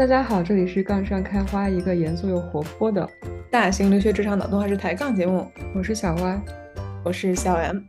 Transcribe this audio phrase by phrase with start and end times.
[0.00, 3.06] 大家好，这里是杠上开花，一个严肃又活泼的
[3.50, 5.46] 大型留学职场脑洞还是抬杠节目。
[5.74, 6.40] 我是小歪，
[7.04, 7.80] 我是小 M。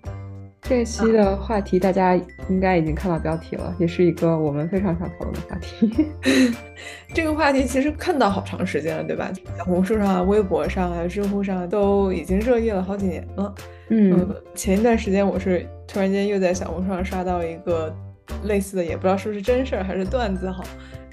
[0.61, 2.13] 这期的话题大家
[2.49, 6.11] 应该已经看到标题了，也是一个我们非常想讨论的话题。
[7.15, 9.31] 这个话题其实看到好长时间了，对吧？
[9.57, 13.55] 小红书上、微博上啊知乎上都已经热议了好几年了。
[13.87, 17.95] 嗯，前一段时间我是突然间又在小红书上刷到一个
[18.43, 20.61] 类似的，也不知道是不是真事儿还是段子哈。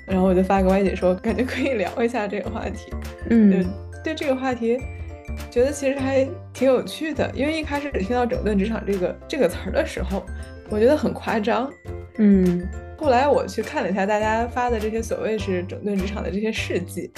[0.08, 2.90] 然后我就发给歪姐说，感觉可以聊一下这个话题。
[3.30, 3.64] 嗯，
[4.02, 4.78] 对这个话题，
[5.50, 7.30] 觉得其实还挺有趣的。
[7.34, 10.24] 因为一开始听到“整顿职场”这个这个词儿的时候，
[10.70, 11.70] 我觉得很夸张。
[12.16, 17.10] 嗯，后来我去看了一下大家发的这些所谓是整顿职场的这些事迹，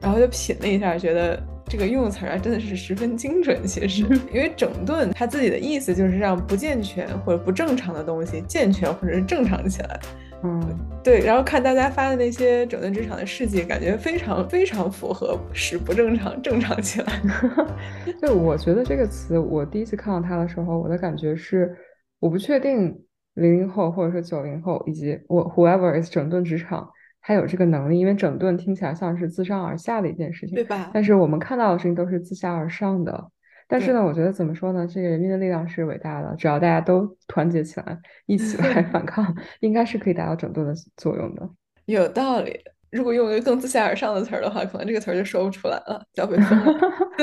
[0.00, 3.66] 然后就品了一下，觉得这个用词啊真的是十分精准。
[3.66, 9.98] 其实， 因为整顿它自己的意思就是让不健全或者不正常的东西健全或者是正常起来。
[10.42, 10.60] 嗯，
[11.02, 17.20] 对，然后看大家发的那些整顿职场的事迹，感觉非常非常符合使不正常正常起来。
[18.20, 21.74] 就我觉得这个词，我第一次看到它的时候，我的感觉是，
[22.20, 22.96] 我不确定
[23.34, 26.88] 零零后或者说九零后以及我 whoever is 整顿职场，
[27.22, 30.90] 他有这个能力，因为整顿听起来像是自上而下的一件事情，对吧？
[30.92, 33.30] 但是我们看到的事情都是自下而上的。
[33.68, 34.86] 但是呢，我觉得怎么说呢？
[34.86, 41.48] 这个人民的力量是伟大的，只要大家都团结起来，一起来 反抗，应该是可以达到整顿的作用的。
[41.86, 42.58] 有道理。
[42.92, 46.74] 如果用一个更自下而上的词儿的话，可能这个词儿就说不出来了，要被封了。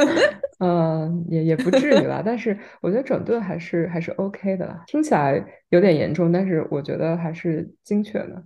[0.59, 2.21] 嗯，也也不至于吧。
[2.23, 4.83] 但是我觉得整顿还是还是 OK 的啦。
[4.85, 8.43] 听起来有点严重，但是我觉得还是精确的。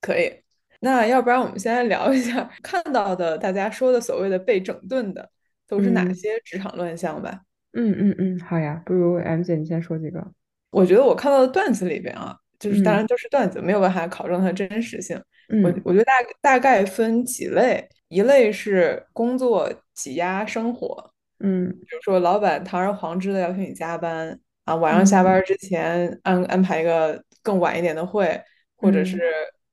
[0.00, 0.32] 可以。
[0.80, 5.30] 那要不然我们先来聊一下看到的大家说的所谓的被整顿的。
[5.68, 7.40] 都是哪些职场乱象吧？
[7.72, 10.26] 嗯嗯嗯，好呀，不如 M 姐你先说几个。
[10.70, 15.20] 我觉得我看到的段子里边啊，就是当然都是段子，没有办法考证它的真实性。
[15.62, 28.40] 我我觉得大大概分几类，一类是工作挤压生活，嗯，比如说老板堂而皇之的要求你加班啊，晚上下班之前安安排一个更晚一点的会，
[28.76, 29.20] 或者是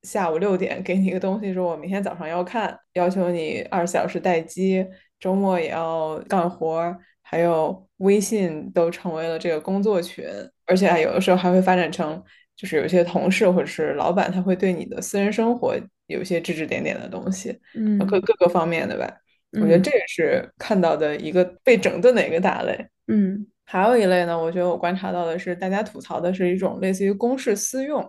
[0.02, 4.86] 下午六点给你一个东西，说我明天早上要看，要求你二十四小时待机。
[5.24, 10.22] 周末也要干活，还有微信都成为了这个工作群，
[10.66, 12.22] 而且有的时候还会发展成，
[12.54, 15.74] 就是有些同事或者是老板，他会对你的私人生活
[16.08, 19.10] 有一些指指点点的东西，嗯，各各个方面的吧。
[19.52, 22.86] 我觉得这也是看到的一个被整顿的一个大类。
[23.06, 28.02] 嗯，还有一类呢，我觉得我观察到的是，大家吐槽的是一种类似于公事私用，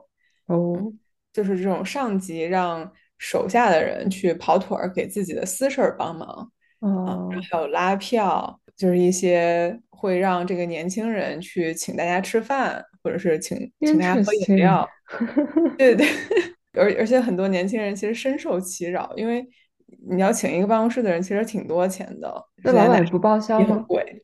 [0.48, 0.92] 哦，
[1.31, 6.52] 就是这种上级让手下的人去跑腿儿，给自己的私事儿帮忙。
[6.85, 14.88] 哦，还有拉票，就是一些会让这个年轻人去请大家吃饭，或者是请请大家喝饮料。
[15.79, 16.07] 对 对，
[16.78, 19.44] 而而且很多年轻人其实深受其扰，因为
[20.07, 22.31] 你要请一个办公室的人，其实挺多钱的。
[22.63, 23.84] 那老板不报销吗？
[23.88, 24.24] 贵，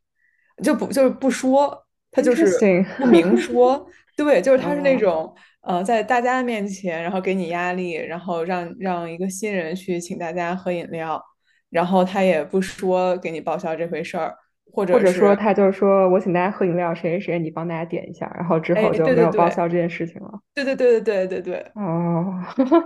[0.64, 1.76] 就不就是不说，
[2.12, 3.84] 他就是不明说。
[4.16, 11.20] 对，就是他是那种呃，在大家面前，然后给你压力，然后让让一个新人去请大家喝饮料。
[11.72, 14.36] 然后他也不说给你报销这回事儿，
[14.72, 20.30] 或者或者说他就是说我请大家喝饮料，谁谁谁你帮大家点一下，然后之后就没有报销这件事情了。
[20.54, 21.72] 对对对对对对对。
[21.76, 22.36] 哦，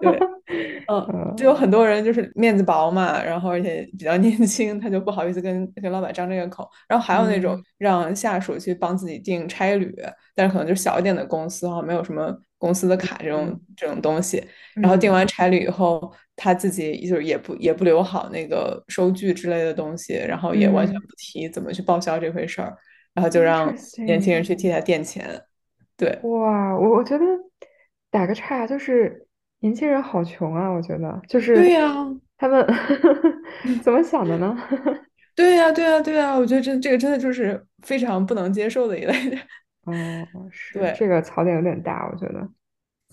[0.01, 0.19] 对，
[0.87, 6.69] 嗯，就有很多人就是面子薄嘛，然后而且比较年轻，他就不好意思跟跟老板张这个口。
[6.87, 9.95] 然后还有那种让下属去帮自己订差旅，
[10.35, 12.35] 但是可能就小一点的公司哈，没有什么。
[12.57, 14.43] 公司的卡这种这种东西，
[14.75, 22.75] 然后订完差旅以后，他自己就是也不也不留好那个收据之类的东西，然后也完全不提怎么去报销这回事儿，
[23.13, 23.73] 然后就让
[24.05, 25.41] 年轻人去替他垫钱。
[25.97, 27.25] 对，哇，我我觉得
[28.11, 29.27] 打个岔，就是
[29.59, 31.93] 年轻人好穷啊，我觉得就是对呀，
[32.37, 32.65] 他们
[33.81, 34.57] 怎么想的呢？
[35.35, 39.37] 对呀，对呀，对呀，我觉得这这个真的就是非常不能接受的一类的。
[39.85, 39.93] 哦，
[40.51, 42.49] 是，对，这个槽点有点大，我觉得，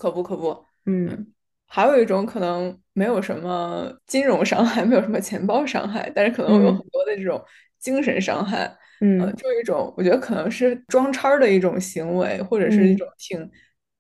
[0.03, 1.27] 可不可不，嗯，
[1.69, 7.41] 还有一种可能没有什么金融伤害，没有什么钱包伤害，但是可能有很多的这种
[7.79, 13.49] 精神伤害，嗯，就一种我觉得可能是装叉的一种行为，或者是一种挺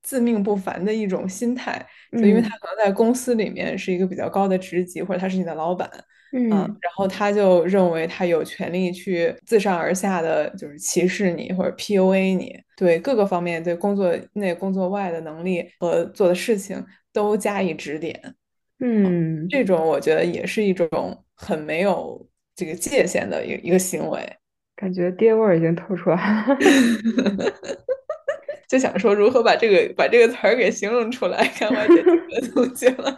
[0.02, 5.88] 自命不凡的一种心态，就因为他可能在公司里面是一个比较高的职级，或者他是你的老板。
[6.32, 16.82] 嗯，然后他就认为他有权利去自上而下的就是歧视你或者 PUA 你，对各个方面，对工作内、工作外的能力和做的事情
[17.12, 18.18] 都加以指点。
[18.80, 22.26] 嗯，这种我觉得也是一种很没有
[22.56, 24.20] 这个界限的一一个行为。
[24.74, 26.56] 感觉爹味儿已经透出来了，
[28.68, 33.16] 就想说如何把这个把这个词儿给形容出来，看我姐这个东西了。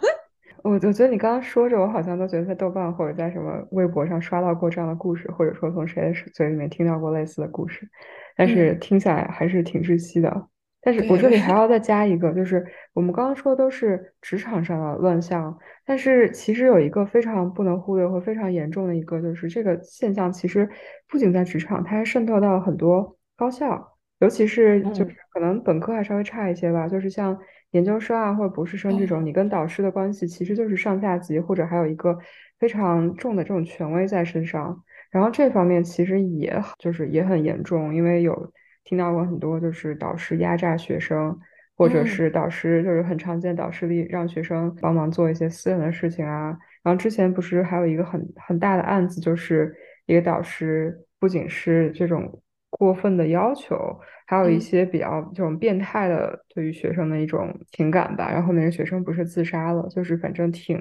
[0.65, 7.87] 我我觉得你刚刚说着，我好像都觉得在豆瓣或者在什么微博上刷到过这样的故事，或者说从谁的嘴里面听到过类似的故事，
[8.35, 10.47] 但是听起来还是挺窒息的。
[10.81, 20.67] 但是我这里还要再加一个，就是我们刚刚说的都是职场上的乱象，但是其实有一个非常不能忽略和非常严重的一个，就是这个现象其实
[21.07, 27.37] 不仅在职场，它还渗透到很多高校，尤其是就是可能本科还稍微差一些吧，就是像。
[27.75, 32.17] 研究生啊，或者博士生这种，你跟导师的关系其实就是上下级，或者还有一个
[32.57, 34.81] 非常重的这种权威在身上。
[35.11, 38.49] 然后这方面其实也就是也很严重，因为有
[38.85, 41.37] 听到过很多就是导师压榨学生，
[41.75, 46.57] 或者是导师就是很常见，导师里让学生帮忙做一些私人的事情啊。
[46.81, 49.75] 然后之前不是还有一个很很大的案子，就是
[50.05, 52.41] 一个导师不仅是这种。
[52.77, 53.77] 过分的要求，
[54.25, 58.31] 还有一些比较这种变态的对于学生的一种情感吧。
[58.31, 60.77] 然后那个学生不是自杀了，就是反正挺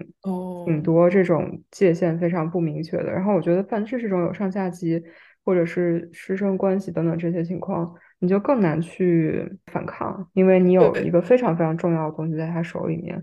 [0.64, 3.12] 挺多这种界限非常不明确的。
[3.12, 5.02] 然后我觉得，凡是这种有上下级
[5.44, 13.22] 或者是师生关系等等这些情况，你就更难去反抗，因为你有一个非常非常重要的东西在他手里面。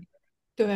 [0.54, 0.66] 对，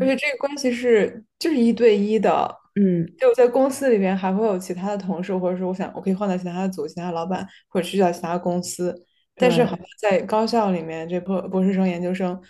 [0.00, 2.63] 而且这个关系是就是一对一的。
[2.74, 8.94] 嗯，就在公司里边还会有其他的同事，或者说我想我可以换到其他的组、其他老板，或者去到其他公司。
[9.36, 12.40] 但是好像在高校里面，这博博士生、研究生，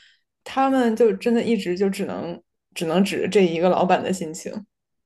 [0.42, 2.40] 他们就真的一直就只能
[2.74, 4.52] 只能指着这一个老板的心情。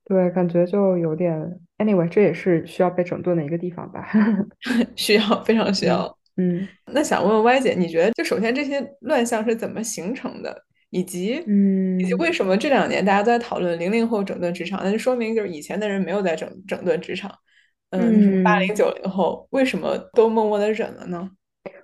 [0.05, 1.59] 对，感觉就有点。
[1.77, 4.09] Anyway，这也是需要被整顿的一个地方吧？
[4.95, 6.17] 需要，非常需要。
[6.35, 10.65] 嗯，那想问问 Y 姐，你觉得就首先这些乱象是怎么形成的？
[10.91, 14.81] 以及，嗯，以及为什么这两年大家都在讨论零零后整顿职场？
[14.83, 17.31] 那就说明就是以前的人没有在整整顿职场，
[17.91, 21.29] 嗯，八零九零后为什么都默默的忍了呢？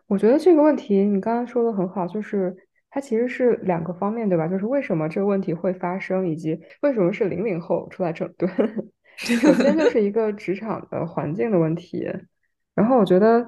[0.07, 2.55] 我觉得这个问题你刚刚说的很好，就是
[2.89, 4.47] 它其实是两个方面，对吧？
[4.47, 8.49] 就是为什么这个问题会发生，以及为什么是零零后出来整顿？
[9.17, 12.05] 首先就是一个职场的环境的问题，
[12.73, 13.45] 然后我觉得。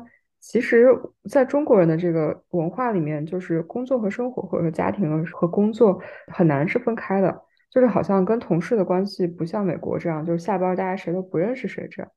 [0.50, 0.88] 其实，
[1.30, 7.44] 在中国人的这个文化里面，就是工作和生活，或者说家庭和工作，很难是分开的。
[7.70, 12.10] 就是好像跟同事的关系不像美国这样，就是下班大家谁都不认识谁这样。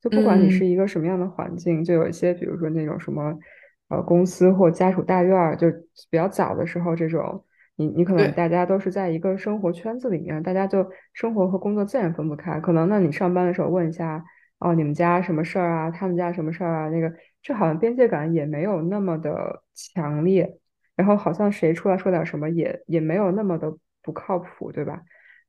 [0.00, 3.38] 就不管你是一个什么样的环境，就有一些，比如说那种什么，
[3.88, 5.70] 呃，公司或家属大院儿，就
[6.10, 7.44] 比较早的时候，这种
[7.76, 12.58] 你你可能大家都是在一个生活圈子里面，大家就生活和工作自然分不开。
[12.58, 14.24] 可能那你上班的时候问一下，
[14.58, 15.90] 哦，你们家什么事儿啊？
[15.92, 16.88] 他们家什么事儿啊？
[16.88, 17.12] 那个。
[17.46, 20.58] 这好像边界感也没有那么的强烈，
[20.96, 23.72] 然后好像谁出来说点什么也也没有那么的
[24.02, 25.00] 不靠谱，对吧？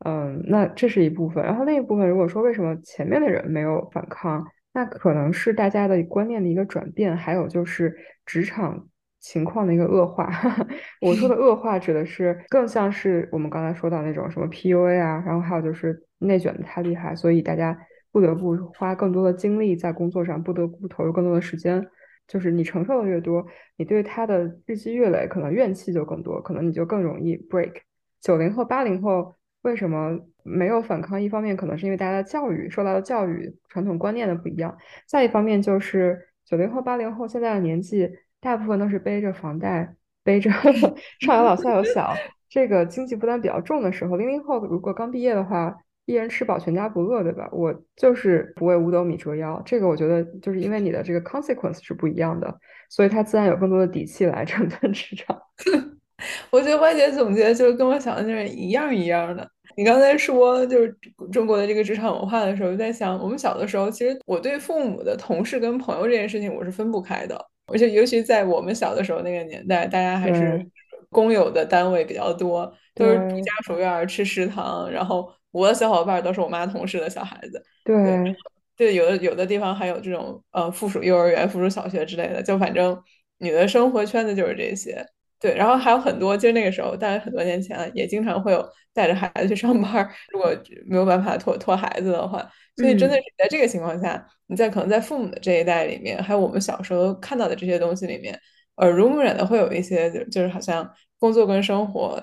[0.05, 1.44] 嗯，那这是一部分。
[1.44, 7.97] 然后另一部分，如果说为什么前面的人没有反抗，那可能是大家的观念的一个转变，还有就是
[8.27, 8.88] 职场
[9.19, 10.29] 情况的一个恶化。
[11.01, 17.75] 我说的恶化指的是更像是我们刚才说到那种什么 PUA 啊，然后还有就是内卷的太厉害，所以大家。
[18.17, 21.87] 不得不花更多的精力在工作上，不得不投入更多的时间。
[22.27, 27.73] 就是你承受的越多，你对他的日积月累，可能怨气就更多，可能你就更容易 break。
[28.19, 31.21] 九零后、八零后为什么没有反抗？
[31.21, 34.71] 一方面可能是因为大家的教育受到的教育传统观念的不一样；
[35.05, 38.09] 再一方面就是九零后、八零后现在的年纪，
[38.41, 39.93] 大部分都是背着房贷，
[40.24, 40.50] 背着
[41.21, 42.15] 上有老下有小，
[42.50, 44.17] 这个经济负担比较重的时候。
[44.17, 45.77] 零零后如果刚毕业的话。
[46.07, 47.49] 一人吃饱全家不饿，对吧？
[47.51, 52.59] 我就是不为五斗米折腰，这个我觉得就是因为你的这个 consequence 是不一样的，
[52.89, 55.37] 所以他自然有更多的底气来整顿职场。
[56.49, 59.45] 我觉得歪姐总结就是跟我想的那是一样一样的。
[59.75, 60.97] 你刚才说就是
[61.29, 67.37] 中国的这个职场文化的时候，在想我们小的时候，其实我对父母的同事跟朋友这件事情我是分不开的，
[67.67, 70.65] 而且尤其在我们小的时候那个年代，大家还是
[71.09, 75.29] 公有的单位比较多，都是住家属院吃食堂，然后。
[75.51, 78.36] 我的小伙伴都是我妈同事的小孩子，对，
[78.75, 83.01] 对，有的有的地方还有这种呃附属幼儿园、附属小学之类的，就反正
[83.39, 85.04] 你的生活圈子就是这些，
[85.39, 92.39] 对，然后还有很多，就那个时候，大概很多年前也经常会有带着孩子去上班，如果没有办法托托孩子的话，
[92.75, 98.39] 所以真的是在这个情况下，你在可能在父母的这一代里面，还有我们小时候看到的这些东西里面，
[98.75, 100.88] 耳濡目染的会有一些，就就是好像
[101.18, 102.22] 工作跟生活，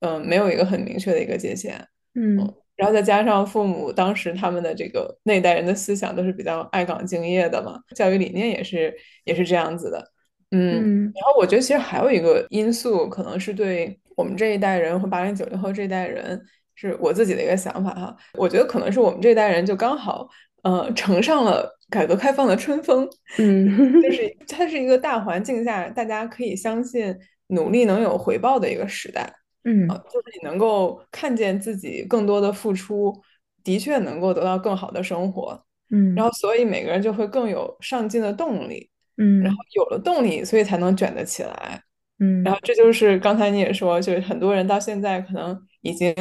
[0.00, 1.76] 嗯，没有一个很明确的一个界限，
[2.14, 2.52] 嗯。
[2.82, 10.04] 然后再加上父母当时他们的这个那一代人的思想都是比较爱岗敬业的嘛，教育理念也是也是这样子的，
[10.50, 11.04] 嗯。
[11.14, 18.16] 然后我觉得其实还有一个因素，可能是对我们这一代人和八零九零后这一代人，是我自己的一个想法哈。
[18.36, 20.28] 我觉得可能是我们这一代人就刚好，
[20.64, 23.08] 呃，乘上了改革开放的春风，
[23.38, 29.32] 嗯， 就是它是一个大环境下大家可以相信努力能有回报的一个时代。
[29.64, 33.16] 嗯，就是你能够看见自己更多的付出，
[33.62, 41.80] 的确能够得到更好的生活，嗯，然后所以每个人就会更有上进的动力，嗯，然后有了动力，所以才能卷得起来，
[42.18, 46.12] 嗯，然后这就是刚才你也说，就是很多人到现在可能已经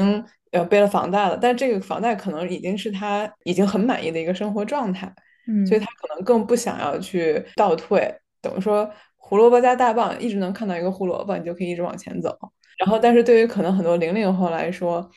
[0.51, 5.12] 呃背了房贷了，但这个房贷可能已经是他已经很满意的一个生活状态，
[5.48, 12.38] 嗯，所以他可能更不想要去倒退，等于说胡萝卜加大棒，一直能看到一个胡萝卜，你就可以一直往前走。
[12.81, 15.07] 然后，但是对于可能很多零零后来说，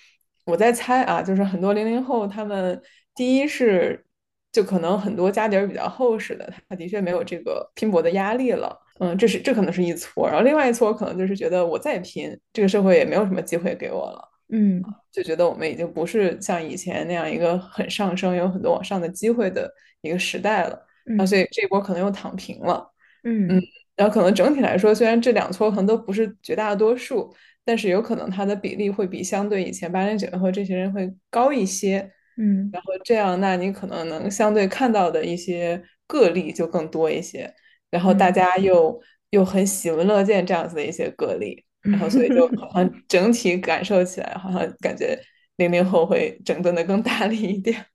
[0.44, 2.78] 我在猜啊，就是很多零零后他们
[3.14, 4.04] 第一是
[4.52, 20.78] 就可能很多家底儿比较厚实的，他的确没有这个拼搏的压力了，嗯，这是这可能是一撮，然后另外一撮可能就是觉得我再拼，这个社会也没有什么机会给我了，嗯，就觉得我们已经不是像以前那样一个很上升、有很多往上的机会的一个时代了，
[21.16, 22.92] 那所以这一波可能又躺平了，
[23.22, 23.48] 嗯。
[23.48, 23.62] 嗯，
[23.96, 27.34] 然后可能整体来说，虽然这两撮可能都不是绝大多数。
[27.66, 37.50] 但是有可能它的比例会比相对以前八零九零后这些人会高一些，嗯，然后这样，那你可能能相对看到的一些个例就更多一些，
[37.90, 45.18] 然后大家又又很喜闻乐见这样子的一些个例， 然后所以就好像整体感受起来，好像感觉
[45.56, 47.86] 零零后会整顿的更大力一点。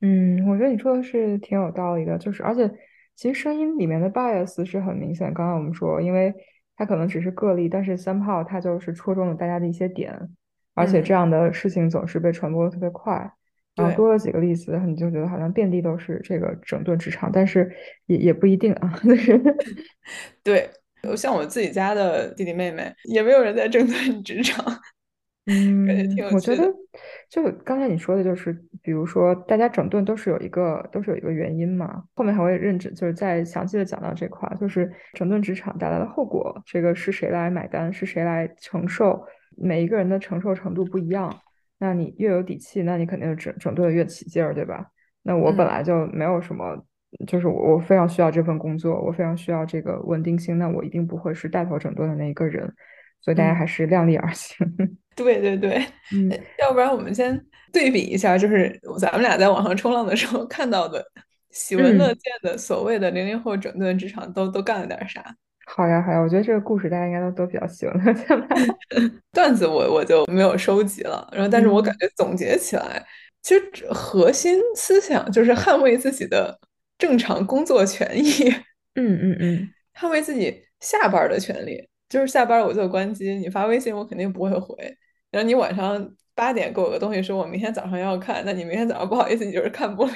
[0.00, 2.68] 嗯，我觉得你说的是挺有道理的，就是而且
[3.16, 6.34] 其实声音里面的 bias 是很明显，刚刚我们说，因为。
[6.76, 10.12] 它可能只是个例，但是三炮它就是戳中了大家的一些点，
[10.74, 13.32] 而且这样的事情总是被传播的特别快。
[13.76, 17.72] 然后多了几个例子，你就觉得好像遍地都是这个整顿职场，但是
[18.06, 18.92] 也也不一定啊。
[20.42, 20.68] 对，
[21.16, 24.64] 像我自己家的弟弟妹妹，也没有人在整顿职场。
[25.46, 25.86] 嗯，
[26.32, 26.72] 我觉得
[27.28, 32.02] 就刚才你说的，就是比如说大家整顿都是有一个都是有一个原因嘛。
[32.14, 39.22] 后面还会认真就是再详细的讲到这块，就是整顿职场带来的后果，这个是谁来买单，是谁来承受？
[39.56, 41.32] 每一个人的承受程度不一样，
[41.78, 44.86] 那你越有底气，那你肯定整整顿的越起劲儿，对吧？
[45.22, 46.82] 那我本来就没有什么，
[47.26, 52.74] 就是我我非常需要这份工作，我非常需要这个稳定性，那我一定不会是带头整顿的那一个人。
[53.24, 54.54] 所以大家还是量力而行。
[55.16, 56.28] 对 对对，嗯，
[56.60, 61.02] 要不然我们先对比一下，就是咱们俩在网上冲浪的时候看到的
[61.50, 65.24] 喜闻乐见的所谓的零零后整顿职场都都干了点啥？
[65.66, 68.54] 好呀好呀，我觉得这个故事大家应该都都比较喜闻乐见吧。
[69.32, 73.02] 段子我我就没有收集了，然后但是我感觉总结起来，
[73.40, 76.58] 其实核心思想就是捍卫自己的
[76.98, 78.50] 正常工作权益。
[78.96, 81.88] 嗯嗯嗯，捍卫自己下班的权利。
[82.08, 84.76] 就是下班我就关机，你发微信我肯定不会回。
[85.30, 90.12] 然后你晚上八点给我个东西，说我明天早上要看，那你明天早上不好意思，你就是看不了。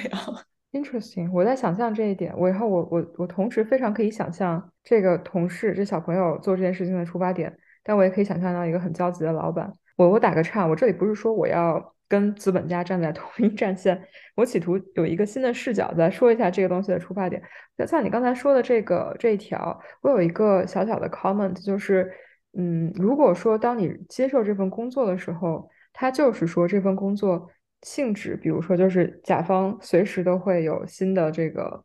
[0.71, 9.73] Interesting，我在想象这一点，我以后我我我同时非常可以想象这个同事这小朋友做这件事情的出发点，但我也可以想象到一个很焦急的老板。
[9.97, 14.03] 我我打个岔，我这里不是说我要跟资本家站在同一战线，
[14.35, 17.41] 我企图有一个新的视角再说一下这个东西的出发点。
[17.87, 22.11] 像你刚才说的这个这一条，我有一个小小的 comment，就是，
[22.57, 27.49] 嗯，如果说当你接受这份工作的时候，它就是说这份工作。
[27.83, 31.81] 性质，比如说就是甲方随时都会有新的这个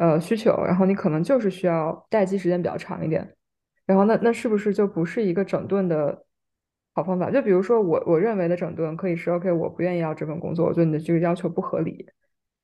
[0.00, 3.32] 呃需求，然后你可能就是需要待机时间比较长一点，
[3.86, 6.24] 然后那那是不是就不是一个整顿的
[6.92, 7.30] 好方法？
[7.30, 12.06] 就比如说我我认为的整顿可以是 OK，我不愿意要这份工作，我觉得你的这个要求不合理，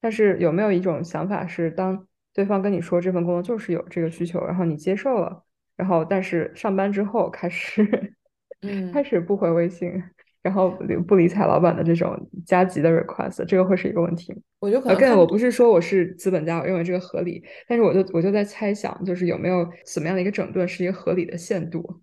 [0.01, 5.45] 但是有没有一种想法是，当对方跟你说这份工作就是有这个需求，然后你接受了，
[5.77, 8.15] 然后但是上班之后开始
[8.63, 10.03] 嗯开始不回微信。
[10.43, 10.71] 然后
[11.09, 12.17] 不理睬老板的这种
[12.47, 14.33] 加急的 request，这个会是一个问题。
[14.61, 22.01] 我就可能，我不是说我是资本家，我认为这个合理，但是我就我就在猜想，就是有没有怎么样的一个整顿是一个合理的限度。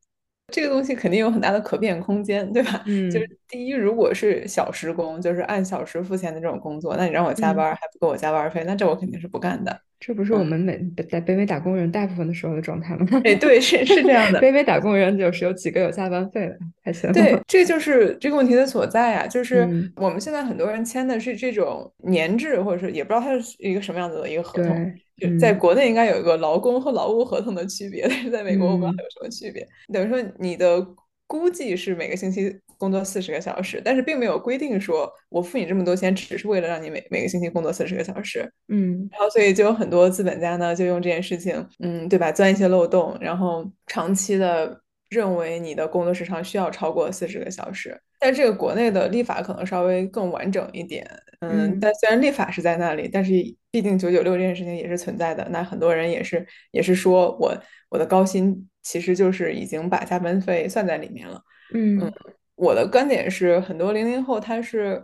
[0.54, 2.84] 这个东西肯定有很大的可变空间，对吧？
[2.88, 9.80] 嗯，就是第一，如果是小时工，就是按小时付钱的这种工作，那你让我加班还不够我加班费，那这我肯定是不干的。
[10.00, 10.78] 这不是我们美
[11.10, 13.08] 在北美打工人大部分的时候的状态吗？
[13.24, 14.40] 哎，对，是是这样的。
[14.42, 17.12] 北美打工人就是有几个有加班费的，还行。
[17.14, 19.28] 对， 这就是这个问题的所在啊。
[19.28, 19.60] 就是
[19.96, 24.94] 我们现在很多人签的是这种年制，或者是也不知道它是一个什么样子的一个合同。
[25.16, 29.66] 就在国内应该有一个劳工和劳务合同的区别，但是在美国我不知道有什么区别。
[29.94, 30.86] 等于说你的。
[31.28, 38.48] 估计是每个星期工作四十个小时，但是并没有规定说我付你这么多钱只是为了让你每每个星期工作四十个小时。
[38.68, 48.00] 嗯，然后所以就有很多资本家呢，就用这件事情，嗯，对吧，钻一些漏洞，然后长期的认为你的工作时长需要超过四十个小时。
[48.20, 51.06] 但这个国内的立法可能稍微更完整一点，
[51.42, 53.34] 嗯，但虽然立法是在那里，但是
[53.74, 55.46] 毕竟九九六这件事情也是存在的。
[55.50, 57.54] 那很多人也是也是说我
[57.90, 58.70] 我的高薪。
[58.86, 61.42] 其实就是已经把加班费算在里面了，
[61.74, 62.12] 嗯，
[62.56, 65.02] 我的观点是，很多零零后他是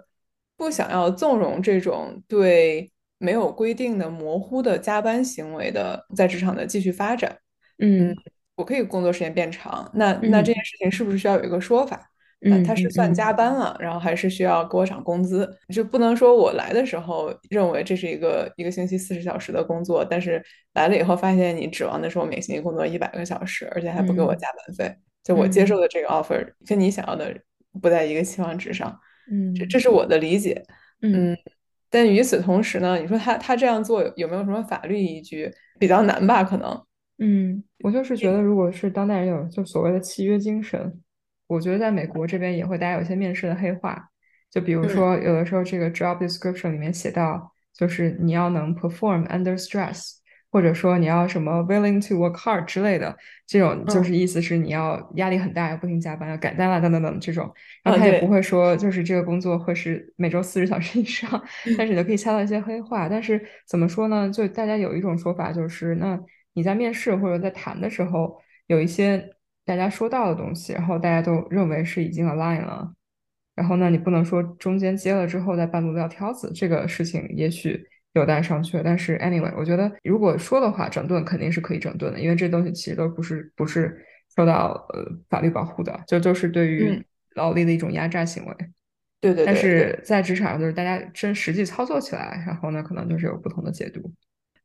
[0.57, 7.37] 不想要纵容这种对没有规定的模糊的加班行为的，在职场的继续发展。
[7.77, 8.13] 嗯，
[8.57, 12.11] 我可以工作时间变长，那那这件事情是不是需要有一个说法？
[12.41, 15.49] 嗯，他是算加班了，然后还是需要给我涨工资？
[15.73, 20.41] 就不能说我来的时候认为这是一个一个星期四十小时的工作，但是
[20.73, 24.95] 来了以后发现你指望的是我每星期工作一百个小时，而且还不给我加班费。
[25.21, 27.35] 就我接受的这个 offer 跟你想要的
[27.81, 28.97] 不在一个期望值上。
[29.29, 30.63] 嗯，这这是我的理解。
[31.01, 31.37] 嗯，
[31.89, 35.51] 但与此同时呢，你说他他这样做有没有什么法律依据？
[35.77, 36.81] 比较难吧，可能。
[37.17, 41.01] 嗯，我就是觉得，如果是当代人有就所谓的契约精神。
[41.49, 44.09] 我觉得在美国这边也会，大家有些面试的黑话，
[44.51, 50.11] 就比如说有的时候这个 job description 里面写到，就是你要能 perform under stress，
[50.51, 57.51] 或者说你要什么 willing to work hard 之类的，这种就是意思是你要压力很大，要不停加班，要赶单啦等等等这种。
[57.83, 61.27] 然后他也不会说就是这个工作会是每周四十小时以上，
[61.75, 63.09] 但是你就可以猜到一些黑话。
[63.09, 64.29] 但是怎么说呢？
[64.29, 66.19] 就大家有一种说法就是，那
[66.53, 69.31] 你在面试或者在谈的时候有一些。
[69.69, 72.91] 大家说到的东西，然后大家都认为是已经 align 了，
[73.53, 77.79] 然后呢，你不能说中间接了之后再半路撂挑子，这个事情也许
[78.13, 78.81] 有待商榷。
[78.83, 84.03] 但是 anyway，我觉得如果说的话，整顿肯定是可以整顿的，因为这东西其实都不是不是
[84.35, 88.55] 受到呃法律保护的，就就是对于劳力的一种压榨行为。
[89.21, 89.45] 对对。
[89.45, 94.11] 但是在职场上，就是大家真实际操作起来，然后呢，可能就是有不同的解读。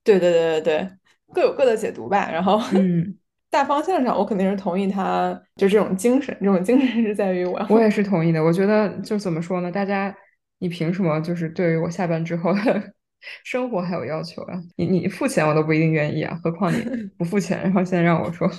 [0.02, 0.90] 对对对对对，
[1.34, 2.30] 各有各的解读吧。
[2.32, 3.18] 然后嗯。
[3.54, 7.64] 大方向上，我肯定是同意他，就这种精神，这种精神是在于我。
[7.70, 8.42] 我也是同意的。
[8.42, 9.70] 我觉得就怎么说呢？
[9.70, 10.12] 大家，
[10.58, 12.92] 你凭什么就是对于我下班之后的
[13.46, 14.61] 生活还有要求啊？
[14.75, 16.84] 你你付钱我都不一定愿意啊，何况你
[17.16, 18.50] 不付钱，然后现在让我说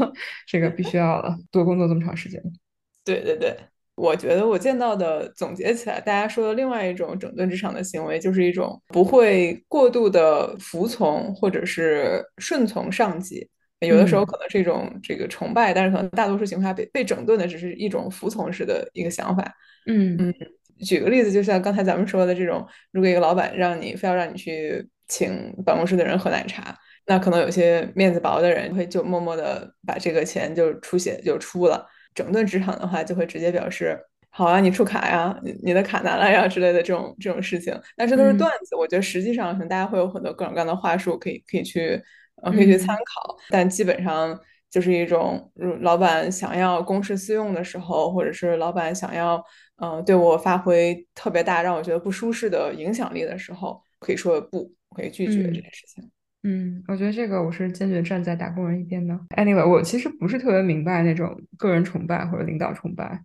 [0.48, 2.42] 这个必须要了，多工作这么长时间。
[3.04, 3.54] 对对对，
[3.96, 13.46] 我觉得我见到的总结起来，大家说的另外一种整顿职场的行为，就是一种不会过度的服从或者是顺从上级。
[13.82, 19.54] 有的时候可能是一种这个崇拜，但是可能大多数情况下被被整顿的只是一种服从式的一个想法。
[19.86, 20.34] 嗯嗯，
[20.80, 31.86] 举个例子，就像刚才咱们说的这种，如果一个老板让你非要让你去请办公室的人喝奶茶，那可能有些面子薄的人会就默默的把这个钱就出血就出了。
[32.16, 37.78] 整顿职场的话，就会直接表示好啊，你出卡呀，你你的卡拿来呀之类的这种这种事情。
[37.98, 42.02] 但这都是段子，我觉得实际上可能大家会有很多各种各样的话术可以可以去。
[42.42, 49.44] 呃，可以去参考，但基本上就是一种，老板想要公事私用的时候，或者是老板想要，
[49.78, 56.12] 嗯，对我发挥特别大，让我觉得不舒适的影响力的时候，可以说不，可以拒绝这件事情。
[56.44, 59.20] 嗯，我觉得这个我是坚决站在打工人一边的。
[59.36, 63.24] Anyway，我其实不是特别明白那种个人崇拜或者领导崇拜，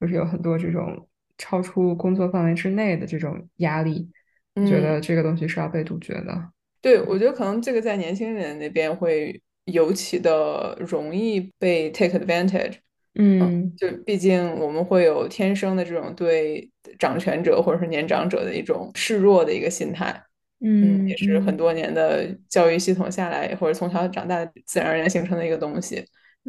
[0.00, 4.10] 就是有很多这种超出工作范围之内的这种压力，
[4.54, 6.50] 觉得这个东西是要被杜绝的。
[6.80, 12.74] 对，我觉得可能这个在年轻人那边会尤其的容易被 take advantage。
[13.20, 20.22] 嗯，就毕竟我们会有天生的这种对掌权者或者是年长者的一种示弱的一个心态。
[20.60, 26.04] 嗯，也是很多年的教育系统下来，或者从小长大自然而然形成的一个东西。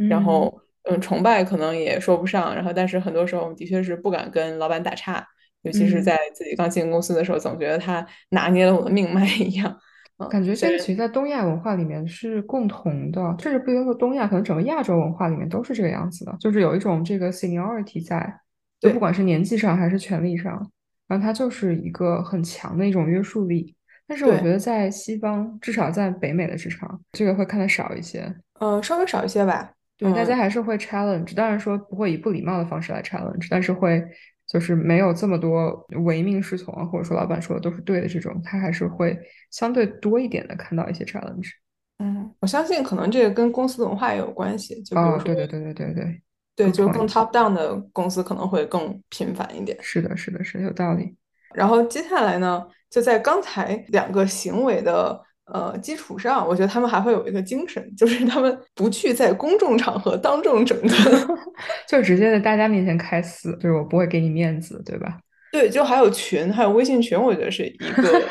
[0.09, 2.55] 然后，嗯，崇拜可能也说不上。
[2.55, 5.25] 然后，但是很多时候我们的确是不敢跟老板打岔，
[5.63, 9.79] 尤其是在自己刚进公司的时候，总觉得他拿捏了我的命脉一样。
[10.27, 18.39] 感觉这个其实，在东亚文化里面是共同的，甚至不说东亚，可能整个亚洲文化里面都是这个样子的，就是有一种这个 seniority 在，
[18.81, 20.69] 就不管是年纪上还是权力上，
[21.07, 23.73] 然后它就是一个很强的一种约束力。
[24.07, 28.29] 但是我觉得在西方，至少在北美的职场，这个会看得少一些，
[28.59, 29.71] 嗯，稍微少一些吧。
[29.97, 34.03] 对，大家还是会 challenge，当然说不会以不礼貌的方式来 challenge，但是会。
[34.49, 39.15] 就是没有这么多唯命是从啊，或者说老板说的都是对的这种，他还是会
[39.51, 41.51] 相对多一点的看到一些 challenge。
[41.99, 44.81] 嗯，我相信可能这个跟公司文化也有关系。
[44.81, 46.21] 就对对对对对对，
[46.55, 49.77] 对，就更 top down 的公司可能会更频繁一点。
[49.81, 51.15] 是的，是的，是有道理。
[51.53, 55.23] 然后接下来呢，就在刚才两个行为的。
[55.53, 60.91] 呃，基础上，我觉得他们还会有一个精神，就是他们不去在公众场合当众整顿，
[61.87, 65.17] 就直接在大家面前开撕，就是我不会给你面子，对吧？
[65.51, 68.21] 对，就还有群，还有微信群，我觉得是一个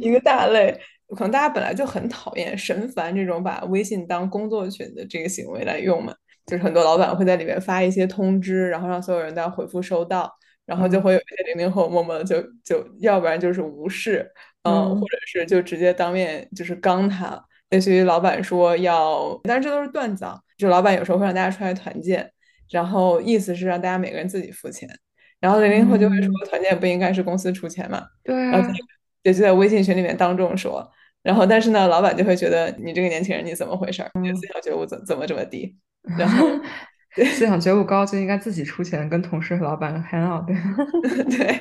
[0.00, 0.78] 一个大类。
[1.14, 6.14] 可能大家本来就很讨厌、神烦这种把微信当工作群的这个行为来用嘛，
[6.46, 10.32] 就是很多老板会在里面发一些通知，然后让所有人都要回复收到，
[10.66, 14.30] 然后就会有一些零零后默默的就就要不然就是无视。
[14.64, 20.38] 嗯，或者是就直接当面就是刚他，类似于老板说要，但是这都是段子啊。
[20.56, 22.30] 就老板有时候会让大家出来团建，
[22.70, 24.88] 然后意思是让大家每个人自己付钱。
[25.40, 28.06] 然后零零后就会说，团建不应该是公司出钱嘛？
[28.22, 28.64] 对啊，
[29.24, 30.88] 也就在微信群里面当众说。
[31.24, 34.08] 然后，但是呢，老板就会觉得你这个年轻人你怎么回事？
[34.22, 35.76] 你的思想觉悟怎怎么这么低？
[36.16, 36.46] 然后。
[37.14, 40.56] 思想觉悟高就应该自己出钱跟同事和老板 hang out，对
[41.36, 41.60] 对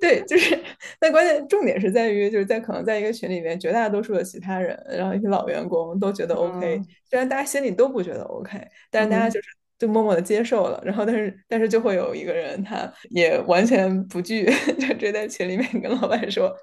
[0.00, 0.58] 对，就是。
[1.00, 8.58] 但关键重点是在于，就是在可能在一个群里面，绝大多数的其他人，然后一些老员工都觉得 OK，虽然大家心里都不觉得 OK，
[8.90, 10.80] 但是大家就是就默默的接受了。
[10.84, 14.44] 然后，但是但是就会有一个人，他也完全不惧，
[14.78, 16.54] 就直接在群里面跟老板说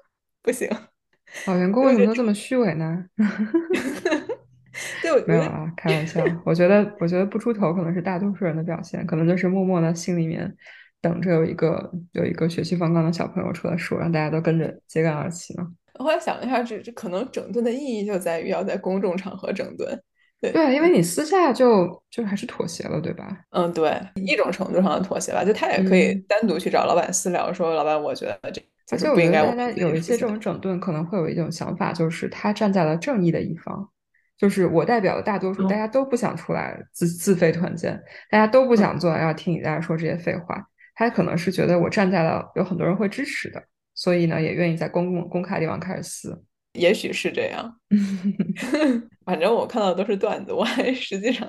[0.42, 0.68] 不行。
[1.46, 3.04] 老员工为什么都这么虚伪呢？
[5.02, 6.24] 对，没有啊，开玩笑。
[6.44, 10.54] 我觉得，我觉得不出头可能是大多数人的表现，可能就是默默的心里面
[11.00, 15.66] 等着有一个有一个血气方刚的小朋友出来说，让大家都跟着揭竿而起呢。
[15.98, 20.00] 后来想了一下，这这可能整顿的意义就在于要在公众场合整顿。
[20.40, 23.28] 对对，因为你私下就就还是妥协了，对吧？
[23.50, 25.44] 嗯，对，一种程度上的妥协吧。
[25.44, 33.88] 就他也可以单独去找老板私聊，说老板，我觉得这而且我觉得大家有一些这种整顿，可能会有一种想法，就是他站在了正义的一方。
[34.42, 37.96] 就是我代表的大多数，大家都不想出来自自费团建，
[38.28, 40.66] 大家都不想做，要听你在说这些废话。
[40.96, 43.62] 他可能是觉得我站在了有很多人会支持的，
[43.94, 46.44] 所以呢，也愿意在公共公开地方开始撕。
[46.74, 47.72] 也许是这样，
[49.24, 51.48] 反正我看到的都是段子，我还实际上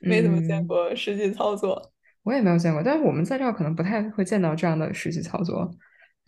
[0.00, 1.92] 没怎么见过实际操作。
[2.22, 5.70] 我也没有见过，但是我们在这儿可能不太会见到这样的实际操作。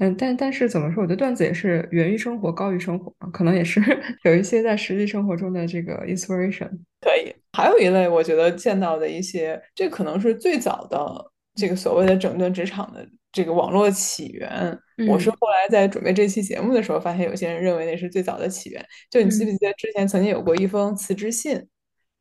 [0.03, 3.81] 嗯，但但是怎么说，我的段子也是源于生活，高于生活，可能也是
[4.25, 6.69] 有一些在实际生活中的这个 inspiration。
[7.01, 14.77] 可以，还有一类我觉得见到的一些，这可能是最早的这个所谓的整顿职场的这个网络起源。
[15.09, 18.85] 我是后来在准备这期节目的时候，发现有些人认为那是最早的起源。
[19.09, 21.65] 就你记不记得之前曾经有过一封辞职信？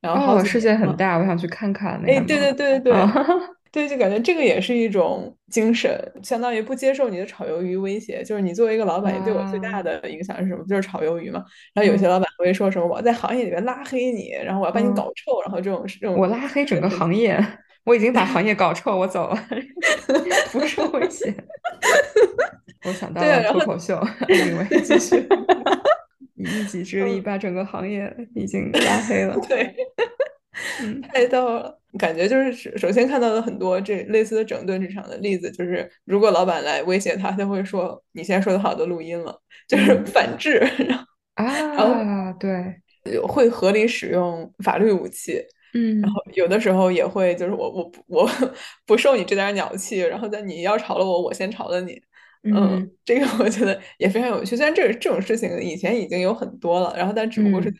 [0.02, 2.00] 然后世界很大，我想去看看。
[2.06, 2.94] 哎，对对对对对。
[3.72, 8.22] 对，就感觉这个也是一种精神，相当于不接受你的炒鱿鱼威胁。
[8.22, 10.64] 就是你作为一个老板，你对我最大的影响是什么？
[10.68, 11.42] 就是炒鱿鱼嘛。
[11.74, 16.18] 然后有些老板会说什么我在行业里面拉黑你，然后我要把你搞臭，然后这种这种。
[16.18, 17.42] 我拉黑整个行业，
[17.86, 19.48] 我已经把行业搞臭，我走了，
[20.52, 21.34] 不受威胁。
[22.86, 25.26] 我想到了脱口秀，因为继续
[26.36, 29.40] 以 一己之力把整个行业已经拉黑了。
[29.48, 29.74] 对。
[31.12, 40.62] 太逗了，感觉就是首先看到了很多这类似的整顿职场的例子，就是如果老板来威胁他，他会说你现在说的好都录音了，就是反制，
[41.36, 42.82] 啊，对，
[43.28, 45.42] 会合理使用法律武器，
[45.74, 46.22] 嗯，然后。
[46.36, 48.30] 有的时候也会就是我我我
[48.86, 52.02] 不受你这点鸟气，然后在你要吵了我，我先吵了你，
[52.44, 57.74] 嗯，这个我觉得也非常有趣，虽然这这种事情以前已经有很多了，然后但只不过是。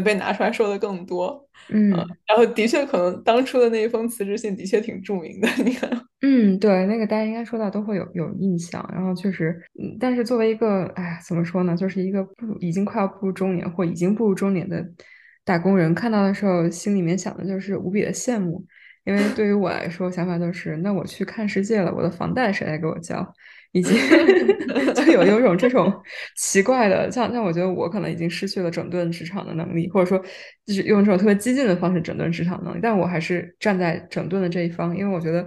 [0.00, 5.90] 被拿出来说的更多，嗯，然后的确可能当初的那一封辞职信的确挺著名的，你看，
[6.22, 14.84] 嗯，对，那个大家应该说到都会有有印象，然后确实，嗯，但是作为一个，哎，怎么说呢，就是一个不已经快要步入中年或已经步入中年的
[15.44, 18.64] 打工人，看到的时候心里面想的就是无比的羡慕，
[19.04, 23.34] 因为对于我来说，想法就是，那我去看世界了，我的房贷谁来给我交？
[23.76, 23.94] 已经
[24.94, 25.92] 就有有种这种
[26.34, 30.18] 奇怪的，像像我觉得我可能已经失去了整顿职场的能力，或者说
[30.64, 35.46] 就是用这种特别激进的方式整顿职场能力，但我还是站在整顿的这一方，因为我觉得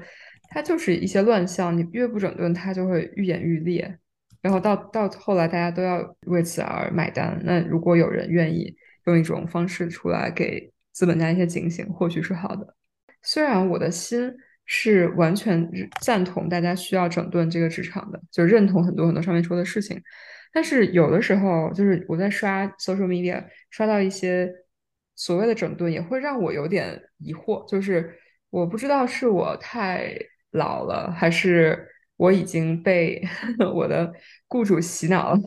[0.52, 3.98] 它就是一些乱象，你越不整顿，它就会愈演愈烈，
[4.44, 7.42] 然后到到后来大家都要为此而买单。
[7.44, 8.76] 那如果有人愿意
[9.08, 12.76] 用一种方式出来给资本家一些警醒，或许是好的。
[13.24, 14.32] 虽然我的心。
[14.72, 15.68] 是完全
[16.00, 20.00] 赞同大家需要整顿这个职场的，就认同很多很多上面说的事情。
[20.54, 24.48] 但是有的时候，就是我在刷 social media，刷到一些
[25.16, 27.68] 所谓的整顿，也会让我有点疑惑。
[27.68, 28.16] 就是
[28.52, 30.16] 我不知道是我太
[30.52, 33.20] 老了，还是我已经被
[33.74, 34.14] 我的
[34.48, 35.40] 雇主洗脑了，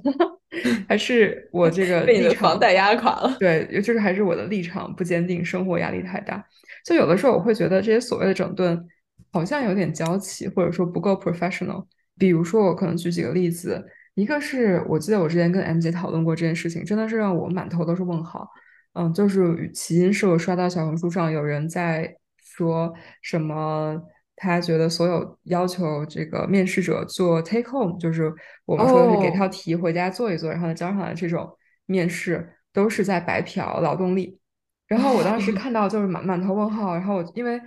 [0.89, 3.37] 还是我这个被你的房贷压垮了？
[3.39, 6.45] 对，就是还是我的立场不坚定，生活压力太大。
[6.85, 8.85] 就有的时候我会觉得这些所谓的整顿。
[9.33, 11.87] 好像有点娇气，或者说不够 professional。
[12.19, 13.83] 比如说，我可能举几个例子，
[14.15, 18.47] 一个是我记得我之前跟 M 姐讨论过这件事情，真的是让我满头都是问号。
[18.93, 22.93] 嗯，就是起因是我刷到小红书上有人在说
[23.23, 23.99] 什么，
[24.37, 28.33] 他觉得所有要求这个面试者做 take home，就是
[28.67, 31.51] 我们说的是给套题回家做一做，然后再交上来这种
[31.87, 34.39] 面试，都是在白嫖劳动力。
[34.87, 37.59] 然后我当时看到就是满满头问号，然后因为。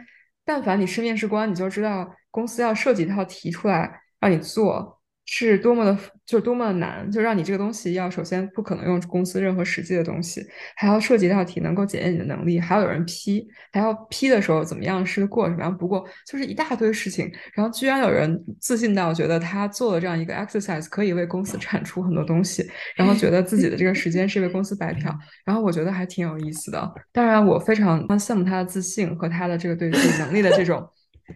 [0.46, 22.64] 但凡你是面试官，你就知道公司要设计一套题出来让你做，是多么的，就多么的难，就让你这个东西要首先不可能用公司任何实际的东西，还要涉及到题能够检验你的能力，还要有人批，还要批的时候怎么样是个过程，然后不过就是一大堆事情，然后居然有人自信到觉得他做了这样一个 exercise 可以为公司产出很多东西，
[22.96, 25.12] 然后觉得自己的这个时间是为公司白嫖，
[25.44, 26.94] 然后我觉得还挺有意思的。
[27.12, 30.88] 当然，我非常羡慕他的自信和他的这个对自己能力的这种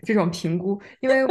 [0.04, 1.25] 这种评估，因为。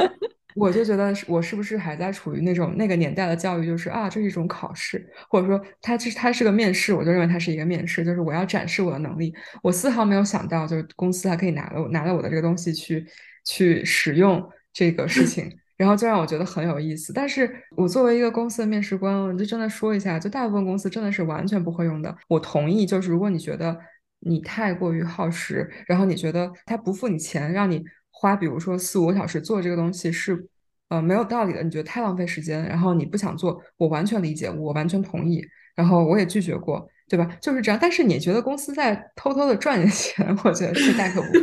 [0.55, 9.33] 我就觉得我是不是还在处于那种那个年代的教育，就是啊，这是一种考试，或者说它这它是个面试，我就认为它是一个面试，就是我要展示我的能力。
[9.63, 13.07] 我丝毫没有想到，就是公司还可以拿了拿了我的这个东西去
[13.45, 17.13] 去使用这个事情， 然后就让我觉得很有意思。
[17.13, 22.17] 但是我作为一个公司的面试官，我就真的说一下，就大部分公司真的是完全不会用的。
[22.27, 23.79] 我同意，就是如果你觉得
[24.21, 27.85] 你太过于耗时，然后你觉得他不付你钱，让你。
[28.21, 30.45] 花比如说四五个小时做这个东西是，
[30.89, 31.63] 呃没有道理的。
[31.63, 35.41] 你觉得太浪费时间，然后你不想做，我完全理解，我完全同意。
[35.77, 37.25] 然后我也拒绝过，对吧？
[37.41, 37.79] 就是这样。
[37.81, 41.39] 但是你觉得公司在偷偷的赚点钱， 我觉得是大可不必。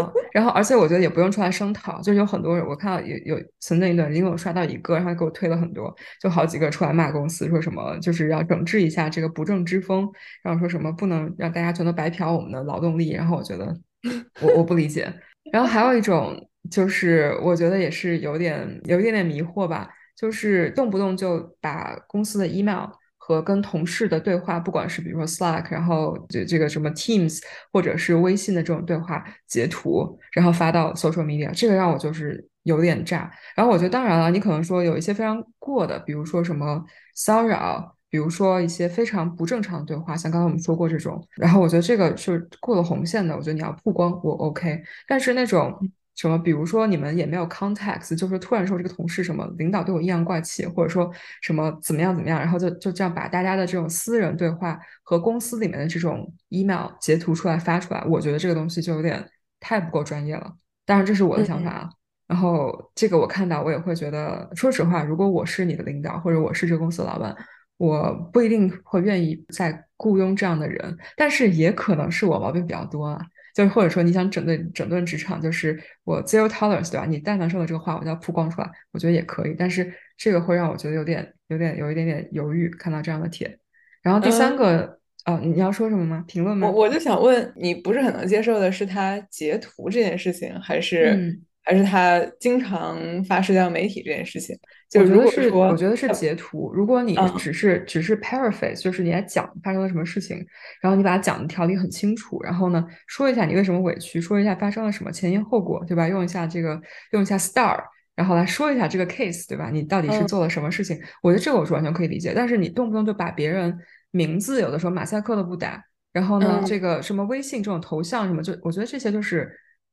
[0.00, 10.10] 啊，然后而且我觉得也不用出来声讨，就是有很多人，我看到有有存在一段，因为我刷到一个，然后给我推了很多，就好几个出来骂公司，说什么就是要整治一下这个不正之风，
[10.42, 13.10] 然后说什么不能让大家全都白嫖我们的劳动力。
[13.10, 13.66] 然后我觉得
[14.40, 15.12] 我我不理解。
[15.50, 22.86] 然后还有一种就是，我觉得也是有点有一点点迷惑吧，就是动不动就把公司的 email
[23.18, 27.40] 和跟同事的对话，不管是比如说 Slack，然后这这个什么 Teams
[27.72, 33.30] 或者是微信的这种对话截图，然后发到 social media，这个让我就是有点炸。
[33.56, 37.96] 然后我觉得，当然了，你可能说有一些非常过的，比如说什么骚扰。
[38.12, 44.82] 比如说一些非常不正常的对话，像刚才我们说过这种，然后我觉得这个是过了红线的，我觉得你要曝光我 OK。
[45.08, 45.74] 但是那种
[46.14, 59.26] 什么，比如说你们也没有 context，就是突然说这个同事什么领导对我阴阳怪气，或者说什么怎么样怎么样，然后就就这样把大家的这种私人对话和公司里面的这种 email 截图出来发出来，我觉得这个东西就有点
[59.58, 60.52] 太不够专业了。
[60.84, 61.88] 当然这是我的想法啊。
[62.26, 67.34] 然后这个我看到我也会觉得，说实话，如果我是你的领导或者我是这个公司的老板。
[67.82, 73.20] 我不一定会愿意再雇佣这样的人，但是也可能是我毛病比较多啊。
[73.56, 77.06] 就是或者说你想整顿整顿职场，就是我 zero tolerance，对吧？
[77.06, 79.56] 你但凡说了这个话，我就要曝光出来，我觉得也可以。
[79.58, 83.58] 但是这个会让我觉得有点、有点、有一点点犹豫，看到这样的帖。
[84.00, 86.24] 然后第三个，哦，你要说什么吗？
[86.28, 86.68] 评论吗？
[86.68, 91.36] 我我就想问你，不是很能接受的是他截图这件事情，还是？
[91.64, 94.58] 还是他经常发社交媒体这件事情，
[94.90, 96.72] 就如果是我觉得是截图。
[96.74, 100.44] 如果你只是只是 paraphrase，就是你来讲发生了什么事情，
[100.80, 106.08] 然后你把它讲的条理很清楚，然后呢说一下你为什么委屈，说一下发生了什么前因后果，对吧？
[106.08, 106.80] 用一下这个
[107.12, 107.80] 用一下 star，
[108.16, 109.70] 然后来说一下这个 case，对吧？
[109.70, 111.00] 你到底是做了什么事情？
[111.22, 112.32] 我觉得这个我是完全可以理解。
[112.34, 113.78] 但是你动不动就把别人
[114.10, 115.80] 名字有的时候马赛克都不打，
[116.12, 119.48] 然后呢这个什么微信这种头像什么，就我觉得这些就是。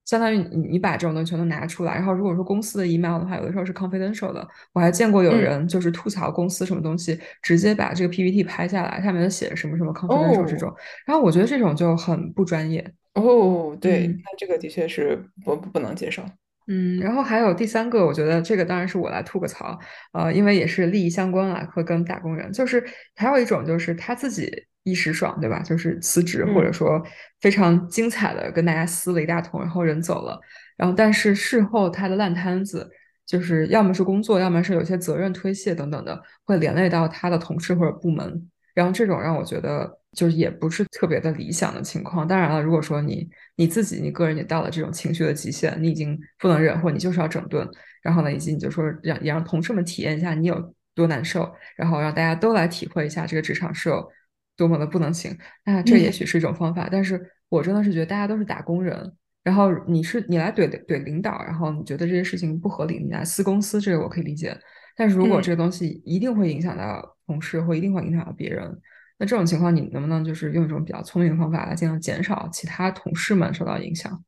[0.05, 4.47] 相当于你你把这种东西全都拿出来，然后如果说公司的 email 的话，有的时候是 confidential 的。
[4.73, 10.73] 我还见过有人就是吐槽公司什么东西，直接把这个 PPT 拍下来，上面写什么什么 confidential 这种。
[11.05, 12.83] 然后我觉得这种就很不专业。
[13.13, 16.23] 哦，对，那这个的确是不不能接受。
[16.67, 19.77] 嗯，然后还有第三个，我觉得这个当然是我来吐个槽，
[20.13, 22.83] 呃，因为也是利益相关啊，和跟打工人，就是
[23.15, 24.65] 还有一种就是他自己。
[24.83, 25.59] 一时爽，对吧？
[25.61, 27.01] 就是辞职，或者说
[27.41, 30.39] 非常精彩的跟大家撕了一大通，然后人走了。
[30.77, 32.89] 然后，但是事后他的烂摊子，
[33.25, 38.49] 就是要么是工作，要么是有些责任推卸等等的，会连累到他的同事或者部门。
[38.73, 42.25] 然后这种让我觉得就是也不是特别的理想的情况。
[42.25, 47.67] 当然了，如果说你你自己你个人也到了这种情绪的极限，你已经不能忍，或你就是要整顿，
[48.01, 54.09] 然后呢，以及你就说让也让同事们体验一下你有多难受，然后让大家都来体会一下这个职场是有。
[54.60, 64.56] 多么的不能行，那这也许是一种方法，但是我真的是觉得大家都是打工人，然后你是你来怼怼领导，然后你觉得这些事情不合理，你来撕公司，这个我可以理解。
[64.98, 68.69] 但是如果这个东西一定会影响到同事，或一定会影响到别人，
[69.17, 74.22] 那这种情况你能不能就是用一种比较聪明的方法来尽量减少其他同事们受到影响？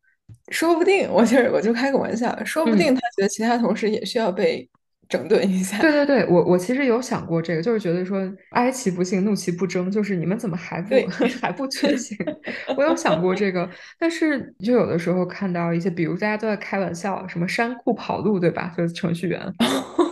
[0.49, 4.69] 说不定，我就我就开个玩笑，说不定他觉得其他同事也需要被。
[5.11, 5.77] 整顿一下。
[5.83, 8.19] 对对对，我我其实有想过这个，就是觉得说
[8.51, 10.95] 哀其不幸，怒其不争，就是你们怎么还不
[11.41, 12.17] 还不觉醒？
[12.77, 13.69] 我有想过这个，
[13.99, 18.73] 但是就有的时候看到一些，比如大家都在开玩笑，什么山库跑路，对吧？
[18.77, 19.41] 就是程序员。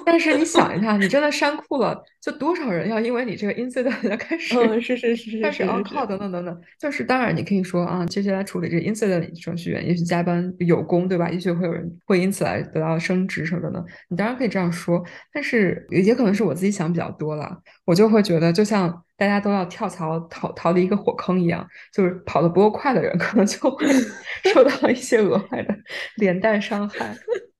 [0.10, 6.62] 但是你想一下，你真的删库了，就多少人要因为你这个 incident 开始，嗯，是是是是， 开始 on call 等等等等。
[6.80, 11.30] 就是当然，你可以说啊，接下来处理这个 incident 程序员，也许加班有功，对吧？
[11.30, 13.86] 也许会有人会因此来得到升职什么的。
[14.10, 23.86] 你当然可以这样说，但是也可能是我自己想比较多了，我就会觉得，就像大家都要跳槽逃逃离一个火坑一样，就是跑得不够快的人，可能就会
[24.52, 25.76] 受到一些额外的
[26.18, 27.16] 连带伤害。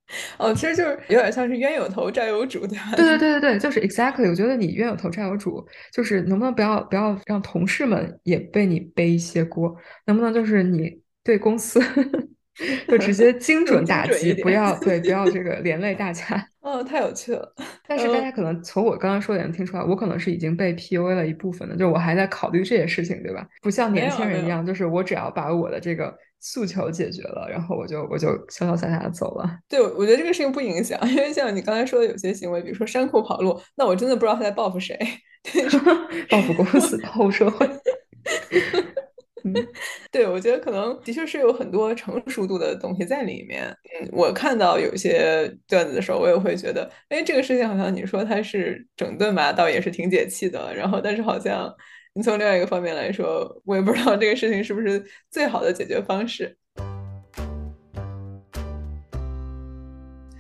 [0.38, 2.92] 哦，其实就是有点像是冤有头债有主，对吧？
[2.96, 4.28] 对对对对对，就是 exactly。
[4.30, 9.76] 我觉得你冤有头债有主，就是能不能不要不要让同事们也被你背一些锅？
[10.06, 11.80] 能不能就是你对公司
[12.88, 16.48] 就直接精准打击，不要对 不要这个连累大家？
[16.62, 17.54] 哦，太有趣了。
[17.88, 23.48] 但是大家可能从我刚刚说的也能听出来，我可能是已经被 PUA 了一部分的，就我还在考虑这些事情，对吧？
[23.62, 26.14] 不像年轻人一样，就是我只要把我的这个。
[26.42, 29.60] 诉求解决了，然后我就我就潇潇洒洒的走了。
[29.68, 34.98] 对，我觉得这个事情不影响，因为像你刚才说的有些行为，比如说山库跑路，那我真的不知道他在报复谁，
[36.32, 37.68] 报复公司，报复社会。
[40.12, 43.66] 对，我觉得可能的确是有很多成熟度的东西在里面。
[44.02, 50.74] 嗯，我看到有些段子的时候，我也会觉得，哎，这个事情好像你说它是整顿吧，倒也是挺解气的。
[50.76, 51.74] 然后，但是好像。
[52.16, 56.58] 你从另外一个方面来说，我也不知道这个事情是不是最好的解决方式。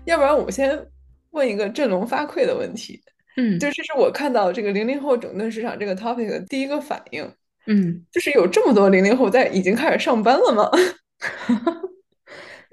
[0.06, 0.84] 要不然，我们先
[1.30, 3.00] 问一个振聋发聩的问题。
[3.38, 7.32] 嗯，就这是我看到这个零零后整顿市场这个 topic 的第一个反应。
[7.70, 10.70] 嗯，就是有这么多零零后在已经开始上班了吗？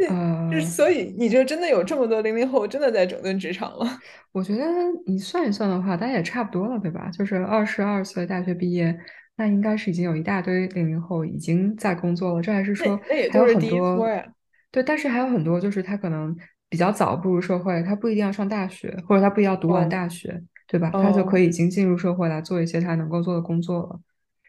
[0.09, 3.87] 呃，所以你觉得真的有这么多零零后真的在整顿职场了？
[4.33, 4.65] 我觉得
[5.07, 7.11] 你算一算的话，大家也差不多了，对吧？
[7.11, 8.99] 就是二十二岁大学毕业，
[9.37, 12.43] 那应该是已经有一大堆零零后已经在工作了。
[12.43, 12.99] 这还是说
[13.31, 13.97] 还有很多
[14.71, 16.35] 对，但是还有很多就是他可能
[16.69, 20.91] 比较早步入社会，他不一定要上大学，或者他不一定要读完大学，对吧？
[20.93, 24.01] 他就可以已经进入社会来做一些他能够做的工作了。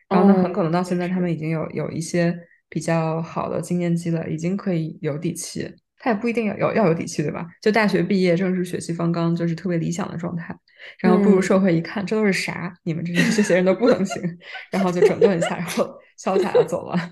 [0.10, 2.38] 然后呢，很可能到现在他们已经有有一些。
[2.70, 5.74] 比较好的经验积累，已经可以有底气。
[6.00, 7.48] 他也不一定要有要有底气，对吧？
[7.62, 10.54] 就大学毕业正是血气方刚，就是特别理想的状态。
[11.00, 12.74] 然后步入社会一看，这都是啥？
[12.84, 14.22] 你们这些这些人都不能行。
[14.70, 17.12] 然后就整顿一下，然后潇洒的走了。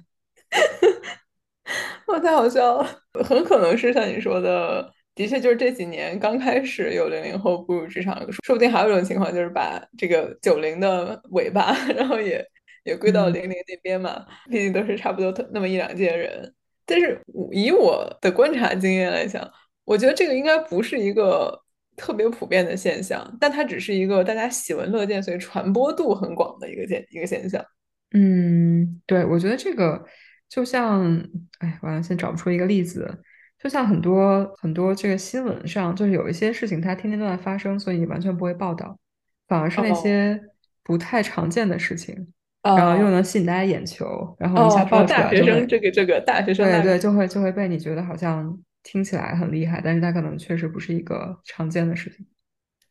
[2.07, 3.01] 哇，太好笑了！
[3.23, 12.45] 很可能是像你说的，的确就是这几年刚开始有零零后步入职场，说不定还有一种情况，就是把这个九零的尾巴， 然后也。
[12.85, 16.53] 也归到零零那边嘛，毕竟都是差不多那么一两届人。
[16.85, 17.19] 但是
[17.51, 19.51] 以我的观察经验来讲，
[19.83, 21.59] 我觉得这个应该不是一个
[21.95, 27.65] 特别普遍的现象，但它只是一个大家喜闻乐见，所以传播度很广的一个现一个现象。
[28.11, 30.05] 嗯，对，我觉得这个
[30.47, 31.03] 就像，
[31.57, 33.19] 哎，完了，现在找不出一个例子。
[33.57, 38.95] 就像很多很多这个新闻上，就是有一些事情它天天都在发生，所以你完全不会报道，
[39.47, 40.39] 反而是那些
[40.83, 42.31] 不太常见的事情。
[42.73, 52.25] 然后又能吸引大家眼球，然后一下爆出来，大学生这个这个大学生对对，就会就会被你觉得好像听起来很厉害，但是它可能确实不是一个常见的事情。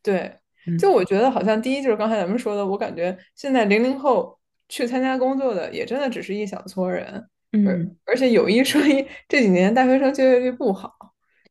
[0.01, 0.33] 对，
[0.79, 10.93] 就我觉得好像第一就是刚才咱们说的，我感觉现在零零后去参加工作的也真的只是一小撮人，嗯，而且有一说一，这几年大学生就业率不好，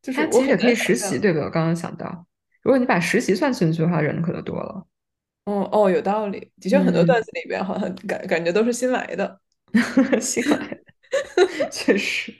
[0.00, 1.44] 就是他其实也可以实习，对不对？
[1.44, 2.26] 我刚刚想到，
[2.62, 4.86] 如果你把实习算进去的话，人可就多了。
[5.46, 6.40] 哦哦，有道理。
[6.60, 9.40] 的确，很多段子里边好像感感觉都是新来的，
[10.20, 12.32] 新 来的， 确实。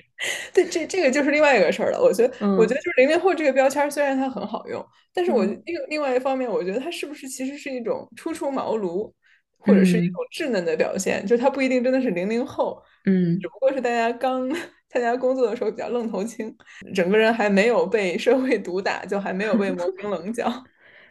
[0.54, 2.00] 对，这这个就是另外一个事儿了。
[2.00, 9.12] 我觉得，我觉得就是零零后这个标签，虽然它很好用，但是我另另外一方面，我觉得它是不是其实是一种初出茅庐，
[9.58, 11.26] 或者是一种稚嫩的表现？
[11.26, 14.48] 就它不一定真的是零零后，嗯，只不过是大家刚
[14.88, 16.56] 参加工作的时候比较愣头青，
[16.94, 20.50] 整个人还没有被社会毒打，就还没有被磨平棱角。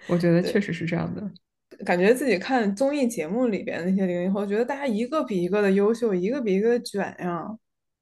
[0.08, 1.22] 我觉得确实是这样的。
[1.84, 7.46] 感觉自己看综艺节目里边那些零零后，觉得大家一个比一个的优秀，一个比一个的卷呀。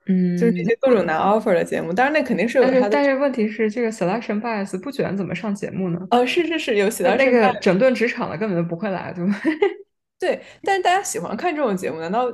[0.07, 2.89] 嗯，就是那些各种拿 offer 的节目，当然那肯定是有他的。
[2.89, 5.99] 但是问题是，这个 selection bias 不卷怎么上节目呢？
[6.09, 7.17] 哦，是是是，有 selection。
[7.17, 9.39] 那个整顿职场的根本就不会来，对吗？
[10.19, 12.25] 对，但是大家喜欢看这种节目，难道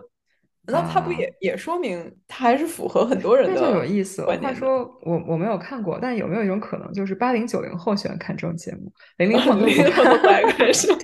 [0.67, 3.59] 难道他不也也说明他还是符合很多人的？
[3.59, 4.23] 那就有意思。
[4.25, 10.97] 话说我我没有看过，但有没有一种可能，就是八零九零后喜欢看这种节目， 零零后零零后不爱看 是吗？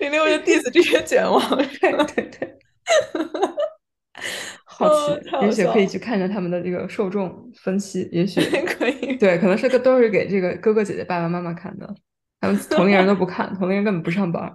[0.00, 2.56] 零零后就 diss 这些卷王，对对 对，
[4.64, 11.94] 好奇，也许可以去看看他们的这个受众分析，也许 可以，对，可能是个都是给这个哥哥姐姐、爸爸妈妈看的，
[12.40, 14.52] 他们同龄人都不看，同龄人根本不上班。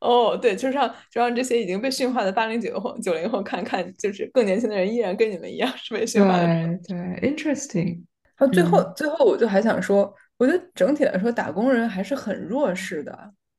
[0.00, 6.46] 哦，对，就让就让这些已经被驯化的八零九后、九零后看看，就是更年轻的人依然跟你们一样是被驯化的。
[6.46, 8.02] 对对，interesting。
[8.38, 10.14] 然后最后最后，我就还想说。
[10.38, 13.12] 我觉得整体来说，打工人还是很弱势的。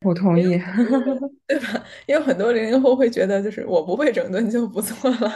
[0.05, 0.59] 我同意，
[1.47, 1.83] 对吧？
[2.07, 5.31] 因为很多零零后会觉得，就是我不会整顿就不错了。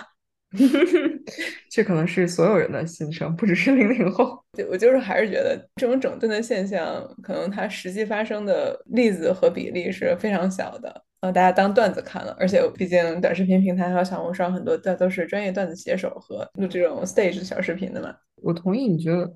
[1.70, 4.42] 这可能是所有人的心声，不只是零零后。
[4.54, 11.04] 就我就是还是觉得这种整顿的现象，可能它实际发生的例子和比例是非常小的。
[11.22, 18.16] 呃，大家当段子看了，而且毕竟短视频平台还有小红书上很多的都是专业段子写手和录这种 stage 小视频的嘛。
[18.42, 19.32] 我同意，你觉得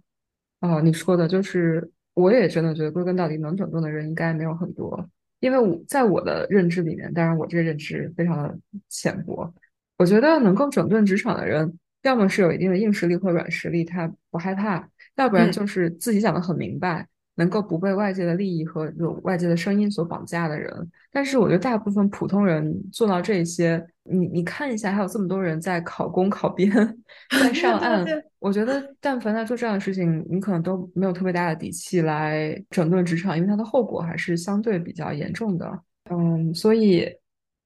[0.61, 0.79] 啊？
[0.81, 5.09] 你说的就是，我也真的觉得归根到底能整顿的人应该没有很多，
[5.39, 8.57] 因为我在我的认知里面，当然我这个认知非常的
[8.89, 9.53] 浅薄。
[9.97, 14.81] 我觉得能够整顿职场的人，要么是有一定的硬实力或软实力，他不害怕；
[15.15, 17.07] 要不然就是自己讲的很明白，
[17.39, 20.71] 能够不被外界的利益和有外界的声音所绑架的人。
[21.11, 26.69] 但是我觉得大部分普通人做到这些，你你看一下，还有这么多人在考公考编，
[27.41, 28.05] 在上岸。
[28.37, 35.79] 我觉得但凡在做这样的事情，你可能都没有特别大的底气来整顿职场，因为它的后果还是相对比较严重的。
[36.11, 37.07] 嗯，所以。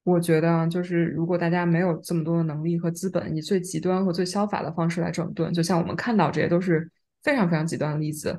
[0.06, 6.86] 我觉得就是，如果大家没有这么多的能力和资本，以最极端和最消法的方式来整顿，就像我们看到这些都是
[7.22, 8.38] 非常非常极端的例子，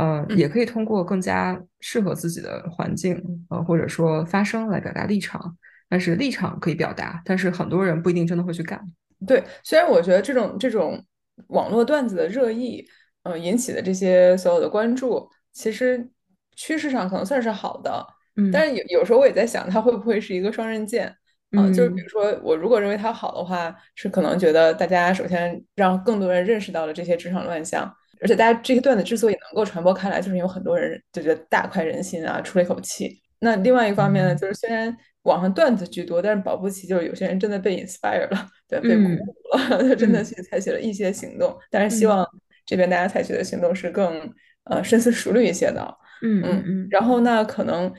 [0.00, 5.56] 呃，也可以通过更加适合自己的环境，呃，或者说发声来表达立场。
[5.88, 8.80] 但是立场可以表达，但是很多人不一定真的会去干。
[9.26, 11.04] 对，虽然我觉得这种这种
[11.48, 12.86] 网络段子的热议，
[13.24, 16.08] 呃，引起的这些所有的关注，其实
[16.54, 18.06] 趋势上可能算是好的。
[18.36, 21.08] 嗯但是有有时候我也在想，它会不会是一个双刃剑
[21.50, 21.66] 啊？
[21.72, 33.20] 就是比如说，我如果认为它好的话，是可能觉得大家首先让更多人认识到了这些职场乱象，而且大家这个段子之所以能够传播开来，就是有很多人就觉得大快人心啊，出了一口气。
[33.40, 41.56] 那另外一方面呢，就是虽然网上段子居多，但是保不齐就是有些人真的被 inspire 了，对，被鼓舞了，就真的去采取了一些行动。
[41.70, 42.26] 但是希望
[42.66, 44.32] 这边大家采取的行动是更
[44.64, 45.82] 呃深思熟虑一些的。
[46.22, 46.88] 嗯嗯嗯。
[46.90, 47.92] 然后那可能。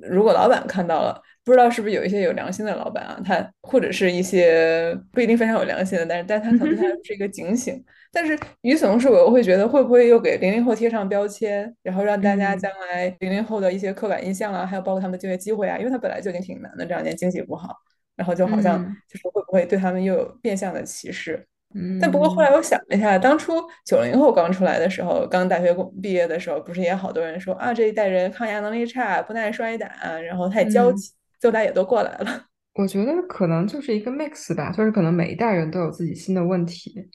[0.00, 7.84] 如果老板看到了，不知道是不是有一些有良心的老板啊，他或者是一些不一定非常有良心的，但是但他可能他是一个警醒。
[8.14, 17.74] 但是与此同时，我又会觉得会不会又给零零后贴上标签，然后让大家将来零零后的一些刻板印象啊，还有包括他们的就业机会啊，因为他本来就已经挺难的，这两年经济不好，
[18.16, 21.44] 然后就好像就是会不会对他们又有变相的歧视？
[21.76, 23.54] 嗯但不过后来我想了一下，当初
[23.84, 29.88] 九零后刚出来的时候，刚大学毕业的时候，不是也好多人说啊，这一代人抗压能力差，不耐摔打，
[30.20, 31.10] 然后太娇气，
[31.40, 32.44] 最后大家也都过来了。
[32.74, 37.08] 我觉得可能就是一个 mix 吧，就是可能每一代人都有自己新的问题，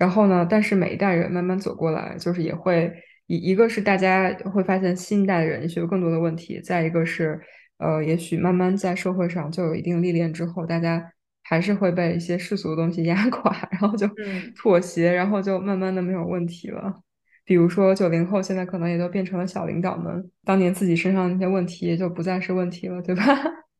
[0.00, 2.92] 然后呢，但是每一代人慢慢走过来，就是也会
[3.28, 7.40] 一一个是大家会发现新一代人也许有更多的问题，再一个是
[7.78, 11.12] 呃，也许慢慢在社会上就有一定历练之后，大家。
[11.42, 14.08] 还是会被一些世俗的东西 压垮，然后就
[14.54, 17.02] 妥协，然后就慢慢的没有问题了。
[17.44, 23.24] 比如说九零后现在可能也都变成了小领导们，当年自己身上那些问题也就不再是问题了，对吧？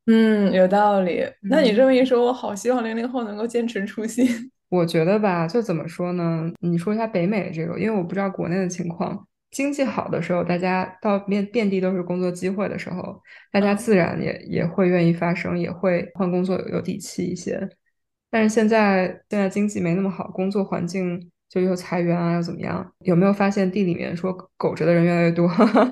[0.07, 1.25] 嗯，有道理。
[1.43, 4.27] 那你这么一说，我好希望零零后能够坚持初心。
[4.71, 6.51] 我觉得吧，就怎么说呢？
[6.61, 9.27] 你说一下北美这个，因为我不知道国内的情况。
[9.51, 17.69] 经济好的时候，大家到遍遍地都是工作机会的时候，大家自然也也会愿意发声，也会换工作有有底气一些。
[18.31, 22.95] 但是现在现在经济没那么好，工作环境就又裁员啊，又怎么样？
[23.01, 25.49] 有没有发现地里面说苟着的人越来越多？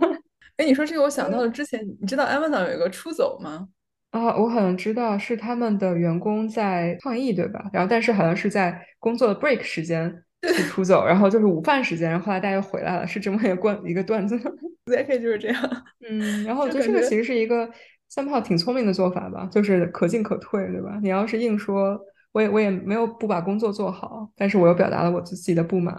[0.56, 3.66] 哎，你说这个，我想到了之前，你知道 Amazon 有一个出走吗？
[4.10, 7.68] 啊，我好像知道是他们的员工在抗议，对吧？
[7.72, 10.24] 然后但是好像是在工作的 break 时间。
[10.40, 14.38] 去出走，然后就是午饭时间，然后后来大家又回来了，是这么一个段一个段子。
[14.86, 15.60] ZK 就是这样，
[16.08, 17.68] 嗯，然后就这个其实是一个
[18.08, 20.96] 三炮挺聪明的做法吧，就是可进可退，对吧？
[21.02, 22.00] 你要是硬说，
[22.30, 25.92] 我也我也没有不把工作做好，但是我又表达了我自己的不满，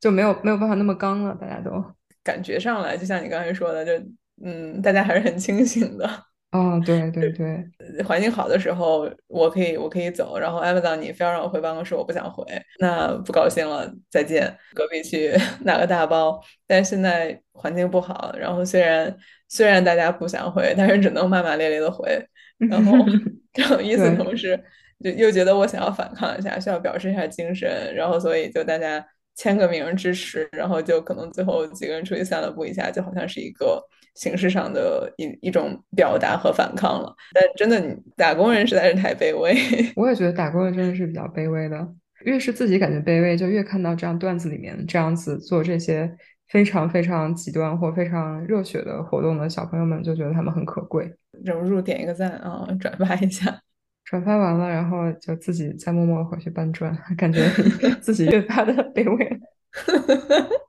[0.00, 1.70] 就没有没有办法那么刚了，大家都
[2.24, 3.92] 感觉上来，就像你刚才说的，就
[4.42, 6.10] 嗯，大家还是很清醒的。
[6.54, 12.44] 哦，对对对，环境好的时候，我可以我可以走，然后 Amazon 你非要让我回办公室，我不想回，
[12.78, 15.32] 那不高兴了，再见，隔壁去
[15.66, 16.40] 拿个大包。
[16.64, 19.12] 但是现在环境不好，然后虽然
[19.48, 22.24] 虽然大家不想回，但是只能骂骂咧咧的回，
[22.70, 22.92] 然后
[23.54, 24.56] 然后与此同时，
[25.02, 33.84] 就又觉得我想要反抗一下，需要表示一下精神，然后所以就大家签个名支持，然后就可能最后几个人出去散了步一下，就好像是一个。
[34.14, 39.56] 形式上的一一种表达和反抗了，但真的，你打工人实在是太卑微。
[39.96, 41.88] 我也觉得打工人真的是比较卑微的，
[42.24, 46.16] 越是自己感觉卑微，就越看到这样段子里面这样子做这些
[46.48, 51.12] 非常非常极端或非常热血的活动的小朋友们，就觉得他们很可贵。
[51.42, 53.60] 忍不住点一个赞啊，转发一下，
[54.04, 57.40] 转发完了，然后就自己再默默回去搬砖，感觉
[58.00, 59.40] 自己越发的卑微。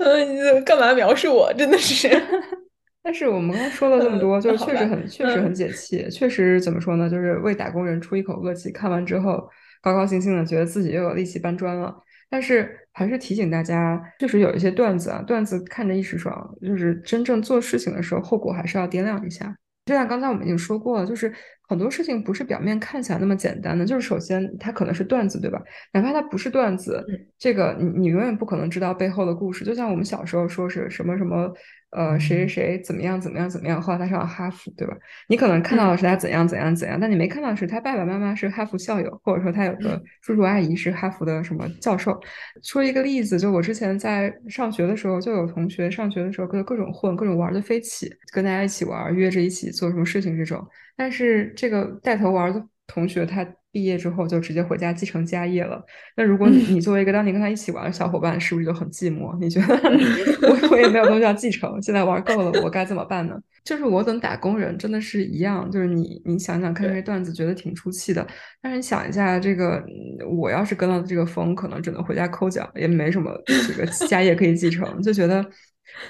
[0.00, 1.52] 嗯，你干嘛描述我？
[1.54, 2.08] 真的是。
[3.02, 7.08] 但是我们刚刚说了这么多，就是确实很确实很解气，确实怎么说呢？
[7.08, 8.70] 就是为打工人出一口恶气。
[8.70, 9.48] 看完之后，
[9.80, 11.94] 高高兴兴的，觉得自己又有力气搬砖了。
[12.28, 19.56] 但是还是提醒大家，确实有一些段子啊，段子看着一时爽，就是真正做事情的时候，后果还是要掂量一下。
[19.86, 21.32] 就像刚才我们已经说过了，就是
[21.70, 23.86] 很多事情不是表面看起来那么简单的。
[23.86, 25.62] 就是首先它可能是段子，对吧？
[25.92, 27.06] 哪怕它不是段子，
[27.38, 29.64] 这个你你永远不可能知道背后的故事。
[29.64, 31.54] 就像我们小时候说是什么什么。
[31.90, 33.82] 呃，谁谁谁怎么样怎么样怎么样？
[33.82, 34.96] 后来他上了哈佛，对吧？
[35.28, 42.18] 你可能看到的是他怎样怎样怎样，但你没看到的是他爸爸妈妈是哈佛校友，或者说他有个叔叔阿姨是哈佛的什么教授。
[42.62, 50.64] 说一个例子，就我之前在上学的时候，就有同学上学的时候各各种混，各种玩的飞起，跟大家一起玩，约着一起做什么事情这种。
[50.96, 53.46] 但是这个带头玩的同学他。
[53.72, 55.80] 毕业之后就直接回家继承家业了。
[56.16, 59.38] 那如果你你作为一个当年跟他一起玩的小伙伴，是不是就很寂寞？
[59.38, 59.74] 你觉得
[60.48, 63.38] 我我也没有东西要继承，现在玩够了，我该怎么办呢？
[63.64, 68.26] 就是我等打工人真的是一样，就是你你想想看这些段子，觉得挺出气的。
[68.60, 69.84] 但是你想一下，这个
[70.28, 75.44] 我要是跟了这个风，可能只能回家抠脚，也没什么这个家业可以继承，就觉得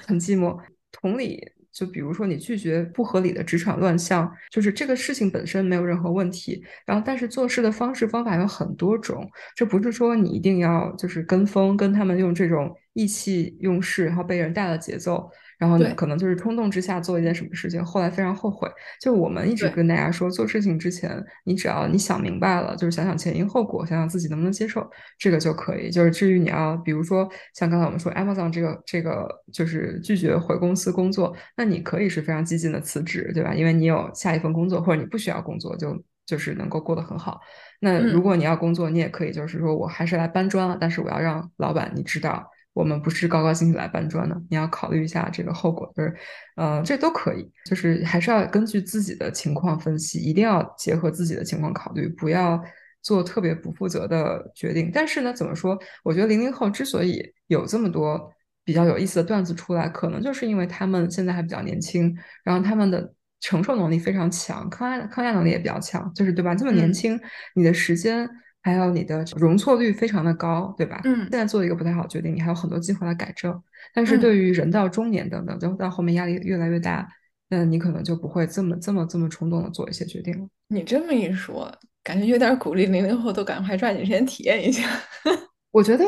[0.07, 0.57] 很寂寞。
[0.91, 1.39] 同理。
[1.71, 6.63] 就比如说，你拒绝不合理的职场乱象，就是这个事情本身没有任何问题。
[6.85, 15.29] 然后，但是做事的方式方法有很多种，这不是说你一定要就是跟风，跟他们用这种意气用事，然后被人带了节奏。
[15.61, 18.67] 然后可能就是冲动之下做一件什么事情，后来非常后悔。
[18.99, 24.89] 就我们一直跟大家说，做事情之前，你只要你想明白了，就是想想前因后果，想想自己能不能接受，
[25.19, 25.91] 这个就可以。
[25.91, 33.53] 就是至于你要，比如说像刚才我们说 Amazon 这个这个，就是拒绝回公司工作，那你可以是非常激进的辞职，对吧？
[33.53, 35.95] 因为你有下一份工作，或者你不需要工作，就
[36.25, 37.39] 就是能够过得很好。
[37.79, 42.50] 那如果你要工作，你也可以就是说我还是来搬砖了，但是我要让老板你知道。
[42.73, 46.15] 我们不是高高兴兴来搬砖的，你要考虑一下这个后果，就是，
[46.55, 52.61] 呃，这都可以，就是还是要根据自己的情况分析，一定要结合自己的情况考虑，不要
[53.01, 54.89] 做特别不负责的决定。
[54.93, 55.77] 但是呢，怎么说？
[56.03, 58.31] 我觉得零零后之所以有这么多
[58.63, 66.55] 比较有意思的段子出来，可能就是因为他们现在还比较年轻，然后他们的承受能力非常强，抗压抗压能力也比较强，就是对吧？
[66.55, 67.19] 这么年轻，
[67.53, 68.29] 你的时间。
[68.61, 71.01] 还有你的容错率非常的高，对吧？
[71.03, 71.19] 嗯。
[71.21, 73.61] 现在做一个不太好决定，你还有很多机会来改正。
[73.93, 77.07] 但是对于人到中年等等，就到后面压力越来越大，
[77.49, 80.47] 那你可能就不会这么这么这么冲动的做一些决定了。
[80.67, 81.71] 你这么一说，
[82.03, 84.87] 感觉有点鼓励零零后都赶快抓紧时间体验一下。
[85.71, 86.05] 我觉得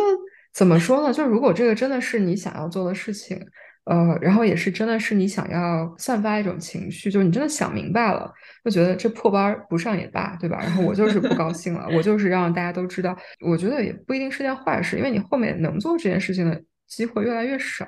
[0.54, 1.14] 怎么说呢？
[1.14, 3.40] 就如果这个真的是你想要做的事情。
[3.86, 8.32] 呃，然后也是真的是你想要散发一种情绪，就是你真的想明白了，
[8.64, 10.58] 就觉得这破班不上也罢，对吧？
[10.62, 17.86] 然后我就是不高兴了，我 就是让大家都知道，我觉得也不一定是件坏事，因为你后面能做这件事情的机会越来越少。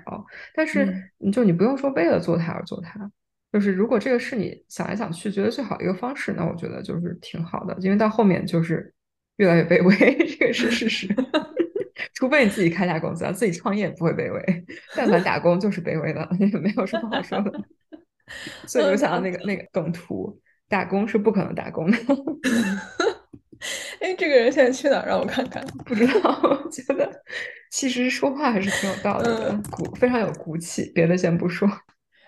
[0.53, 0.93] 但是，
[1.31, 2.99] 就你不用说为了做它而做它，
[3.53, 8.93] 就是如果这个是你想来想去觉得最好的一个方式，那我觉得就是挺好的，因为到后面就是
[9.37, 9.95] 越来越卑微，
[10.37, 11.07] 这个是事实。
[12.13, 14.65] 除非你自己开家公司啊，自己创业不会卑微。
[14.95, 16.27] 但凡打工就是卑微的，
[16.59, 17.51] 没有什么好说的。
[18.67, 21.97] 所以我想到那个那个梗图，打工是不可能打工的。
[23.99, 25.07] 哎，这个人现在去哪儿？
[25.07, 25.65] 让我看看。
[25.85, 27.09] 不知道，觉得
[27.71, 30.91] 其实说话还是挺有道理的，骨非常有骨气。
[30.93, 31.67] 别的先不说。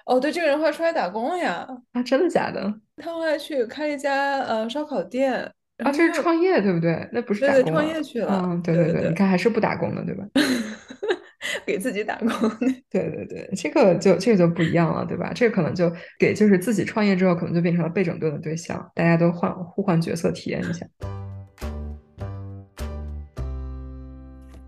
[0.05, 1.67] 哦，对，这个人会出来打工了呀？
[1.91, 2.73] 啊，真的假的？
[2.95, 5.51] 他后来去开一家呃烧烤店。
[5.77, 7.07] 啊，这是创业对不对？
[7.11, 8.41] 那不是打工创业去了。
[8.45, 10.25] 嗯，对对对，你看还是不打工的对吧？
[11.65, 12.27] 给自己打工。
[12.89, 15.31] 对对对，这个就这个就不一样了，对吧？
[15.35, 20.85] 这个可能就给就是自己创业之后，可能就变成了被整顿的对象，大家都换互换角色体验一下。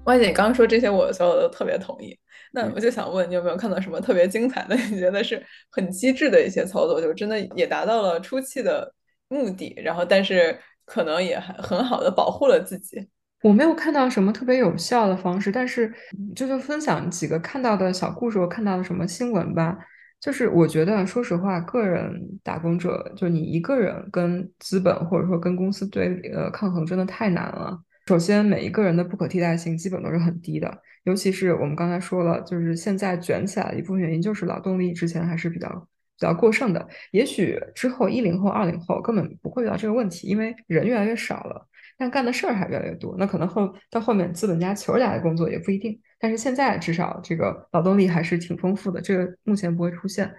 [0.06, 2.16] 万姐，你刚刚说这些，我所有的都特别同意。
[2.54, 4.76] 那我就想问，你有没有看到什么特别精彩的？
[4.92, 8.94] 你觉得是很机智的一些操作，就真的也达到了出气的
[9.28, 10.56] 目的，然后但是。
[10.90, 13.08] 可能也很很好的保护了自己。
[13.44, 15.94] 我没有看到什么特别有效的方式，但是
[16.36, 19.78] 就就分享几个看到的小故事，我看到的什么新闻吧。
[20.20, 22.14] 就是我觉得，说实话，个人
[22.44, 27.80] 打工者，就你一个人跟资本或者说跟公司对呃抗衡，真的太难了。
[28.08, 35.88] 首先，每一个人的不可替代性基本都是很低的，尤其是我们刚才说了，就是现在卷起来的一部分原因就是劳动力之前还是比较。
[36.20, 41.66] 比较过剩的，也许之后一零后、二零后根本不会遇到这个问题，因为人越来越少了，
[41.98, 43.16] 但干的事儿还越来越多。
[43.18, 50.30] 那可能后到后面资本家求着来的工作也不一定，但是现在至少这个劳动力还是挺丰富的，这个目前不会出现。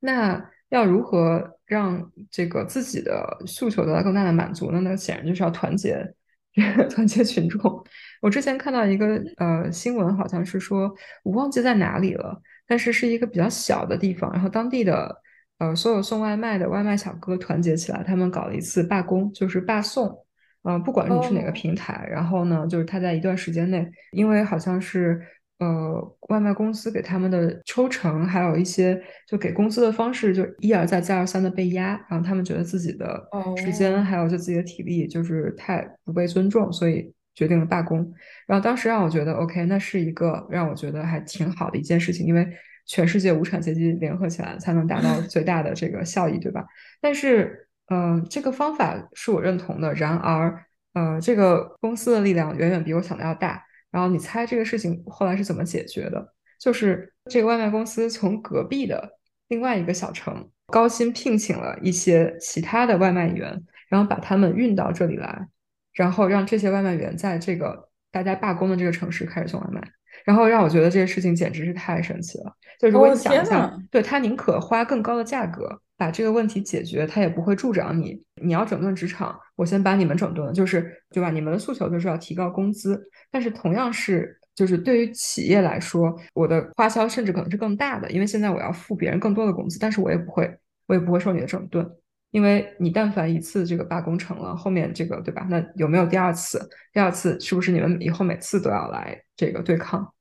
[0.00, 4.80] 那要如何让这个自己的诉求得到更大的满足呢？
[4.80, 6.14] 那显然就是要团结
[6.90, 7.84] 团结群众。
[8.20, 15.14] 我之前看到一个呃新闻，好像是说我忘记在哪里了，但是是一个比较小的地方，然后当地的
[15.60, 20.26] 呃所有送外卖的外卖小哥团结起来，他们搞了一次罢工，就是罢送。
[20.64, 25.20] 嗯，不管你是哪个平台，然后呢，就是他在一段时间内，因为好像是。
[25.60, 28.98] 呃，外卖公司给他们的抽成，还有一些
[29.28, 38.10] 就给工资的方式，就一而再、再而三的被压，然后他们觉得自己的时间还有就自己的体力就是太不被尊重，所以决定了罢工。
[38.46, 42.48] 然后当时让我觉得，OK，那是一个让我觉得还挺好的一件事情，因为
[42.86, 46.66] 全世界无产阶级联合起来才能达到最大的这个效益，对吧？
[47.00, 49.92] 但是，嗯，这个方法是我认同的。
[49.94, 50.64] 然而，
[50.94, 53.64] 呃，这个公司的力量远远比我想的要大。
[53.90, 56.34] 然后你猜这个事情后来是怎么解决的？
[56.60, 59.18] 就是这个外卖公司从隔壁的
[59.48, 65.48] 另外一个小城高薪聘请了一些其他的外卖员，然后把他们运到这里来，
[65.92, 69.80] 然后让这些外卖员在这个大家罢工的这个城市开始送外卖。
[70.24, 72.52] 然后让我觉得这个事情简直是太神奇了。
[72.78, 78.18] 就如果你想一下，对他宁可花更高的价格把这个问题解决，他也不会助长你。
[78.42, 81.30] 你要整顿职场，我先把你们整顿，就是对吧？
[81.30, 90.50] 你们的诉求就是要提高工资，但是同样是，就是对于企业来说，我的花销甚至可能是更大的，因为现在我要付别人更多的工资，但是我也不会，
[90.86, 91.86] 我也不会受你的整顿，
[92.30, 95.46] 因为你但凡一次这个罢工成了，后面这个对吧？
[95.50, 96.60] 那有没有第二次？
[96.92, 100.12] 第二次是不是你们以后每次都要来这个对抗？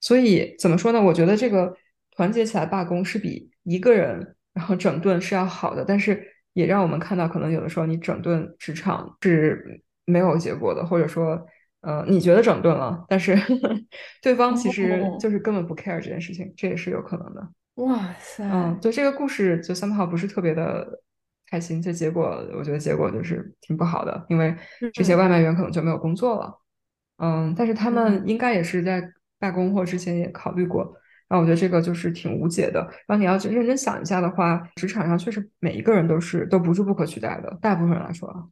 [0.00, 1.02] 所以怎么说呢？
[1.02, 1.74] 我觉得这个
[2.12, 11.46] 团结起来罢工是比一个人然后整顿是要好的，但是也让我们看到，可能有的时候你整顿职场是没有结果的，或者说，
[11.82, 13.36] 呃，你觉得整顿了，但是
[14.22, 17.48] 对方其实就是根本不 care 这件事情，这也是有可能的。
[17.74, 21.00] 哇塞，嗯，就这个故事就 somehow 不是特别的
[21.50, 24.56] 开心，这结果我觉得结果就是挺不好的，因为
[24.92, 26.60] 这些外卖员可能就没有工作了。
[27.18, 29.12] 嗯，但是他们应该也是在。
[29.40, 30.82] 罢工或之前也考虑过，
[31.28, 32.80] 然后我觉得这个就是挺无解的。
[33.06, 37.56] 然后你要去认真想一下的话，职场上确实每一个人都是都不是不可取代的。
[37.62, 38.42] 大部分人来说啊，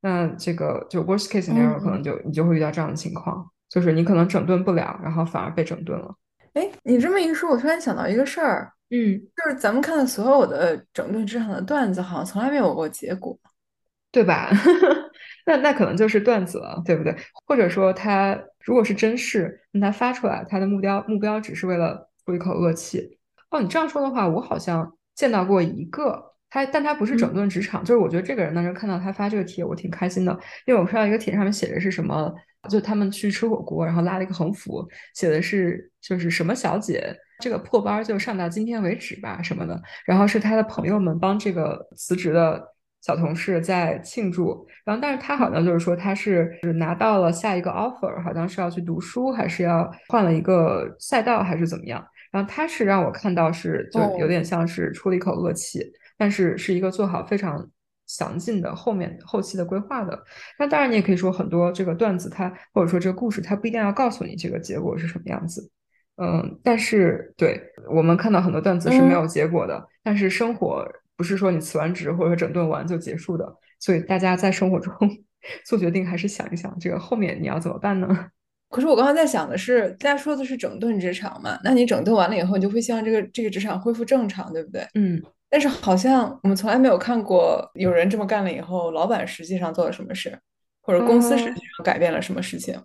[0.00, 6.12] 那这个就 worst case scenario 可能就你就会遇到这样的情况，就是你可能整顿不了，然后反而被整顿了。
[6.54, 13.38] 哎，你这么一说，我突然想到一个事儿，嗯，就是咱们看的所有的整顿职场的段子，好像从来没有过结果，
[14.12, 14.50] 对吧？
[15.46, 17.14] 那那可能就是段子了，对不对？
[17.46, 18.38] 或者说他。
[18.66, 23.18] 如果是真事，那他发出来，他的目标目标只是为了出一口恶气。
[23.50, 30.32] 哦，你这样说的话，我好像见到过一个他，但他不是整顿职场，就是我觉得这个人当时看到他发这个帖，我挺开心的，
[30.64, 32.32] 因为我看到一个帖上面写的是什么，
[32.70, 37.14] 就他们去吃火锅，然后拉了一个横幅，写的是就是什么小姐，
[37.44, 42.72] 这个破班就上到今天为止吧什么的，然后是他的朋友们帮这个辞职的。
[43.06, 52.02] 小同事在庆祝，然后但是他好像就是说他是拿到了下一个 offer，好像是要去读书，还是要换了一个赛道，还是怎么样？
[52.32, 55.84] 然后他是让我看到是就有点像是出了一口恶气，
[56.16, 57.68] 但是是一个做好非常
[58.06, 60.18] 详尽的后面后期的规划的。
[60.58, 65.70] 那当然你也可以说很多这个段子，它或者说这个故事，它不一定要告诉你这个结果是什么样子。
[66.16, 67.60] 嗯，但是对
[67.90, 70.86] 我们看到很多段子是没有结果的，但是生活。
[71.16, 73.48] 不是说你辞完职或者整顿完就结束的，
[73.78, 74.92] 所以大家在生活中
[75.64, 78.08] 做决定还是想一想，这个后面你要怎么办呢？
[78.68, 81.56] 可是我刚刚在想的是，大家说的是整顿职场嘛？
[81.62, 84.84] 那你整顿完了以后，你就会希望这个这个职场恢复正常，对不对？
[84.96, 85.22] 嗯。
[85.48, 90.36] 但是好像我们从来没有看过有人这么干了以后，老板实际上做了什么事，
[90.82, 92.76] 或者公司实际上改变了什么事情。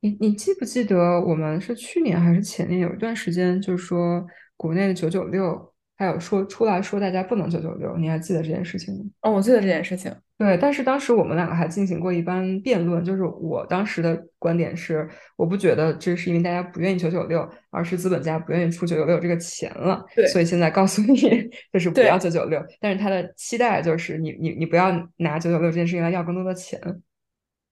[0.00, 4.26] 你你记不记得我们是去年还是前年有一段时间，就是说
[4.56, 5.72] 国内的九九六。
[6.00, 9.04] 还有说出来说大家不能九九六，你还记得这件事情吗？
[9.22, 10.14] 哦，我记得这件事情。
[10.38, 20.00] 对，但是当时我们两个还进行过一番辩论，就是我当时的观点是，我不觉得这是因为大家不愿意九九六，而是资本家不愿意出九九六这个钱了。
[20.14, 21.16] 对，所以现在告诉你，
[21.72, 22.64] 就是不要九九六。
[22.80, 26.80] 但是他的期待就是你你你不要拿九九六这件事情来要更多的钱。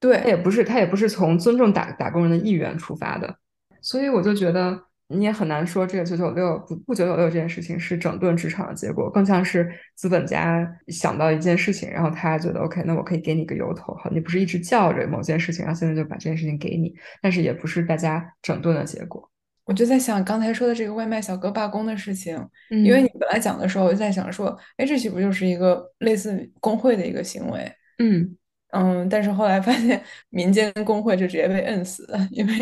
[0.01, 3.37] 对，他也不是他也不是从尊重打打工人的意愿出发的，
[3.81, 4.85] 所以我就觉得。
[5.09, 16.93] 你也很难说这个九九六不不九九六这件事情是整顿职场的结果，更像是资本家想到一件事情，然后他觉得 OK，那我可以给你个由头，好，你不是一直叫着某件事情，然后现在就把这件事情给你，
[17.23, 19.31] 但是也不是大家整顿的结果。
[19.67, 22.37] 我就在想刚才说的这个外卖小哥罢工的事情，
[22.71, 27.73] 因为你本来讲的时候，我就在想说，哎，这岂不就是一个类似工会的一个行为？
[28.01, 28.37] 嗯
[28.71, 32.53] 嗯，但是后来发现民间工会就直接被摁死了，因为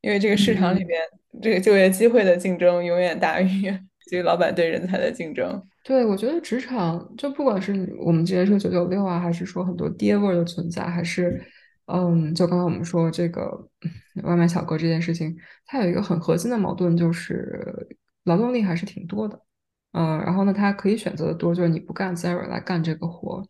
[0.00, 0.98] 因为这个市场里边。
[1.40, 3.48] 这个就业机会的竞争永远大于
[4.10, 5.62] 这个老板对人才的竞争。
[5.84, 11.40] 对，我觉得职场就不管是我们之前说九九六啊，还是说很多爹味儿的存在，还是
[11.86, 13.48] 嗯，就刚刚我们说这个
[14.24, 15.32] 外卖小哥这件事情，
[15.66, 19.40] 它有一个很核心的矛盾，就是劳动力还是挺多的。
[19.92, 23.46] 嗯，然后呢，他可以选择的多，就是你不干，Zero 来干这个活。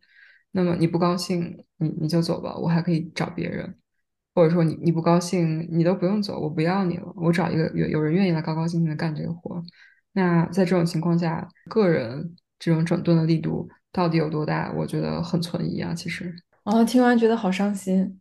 [0.53, 3.74] 那么你不高兴，你你就走吧，我还可以找别人。
[4.32, 9.61] 或者说你你不高兴，你都不用走，我不要你了，我找一个有有人愿意来高高兴兴的干这个活。
[10.12, 14.72] 那在这种情况下，个人这种整顿的力度到底有多大？
[14.76, 16.32] 我觉得很存疑啊，其实。
[16.62, 18.20] 哦，听完觉得好伤心。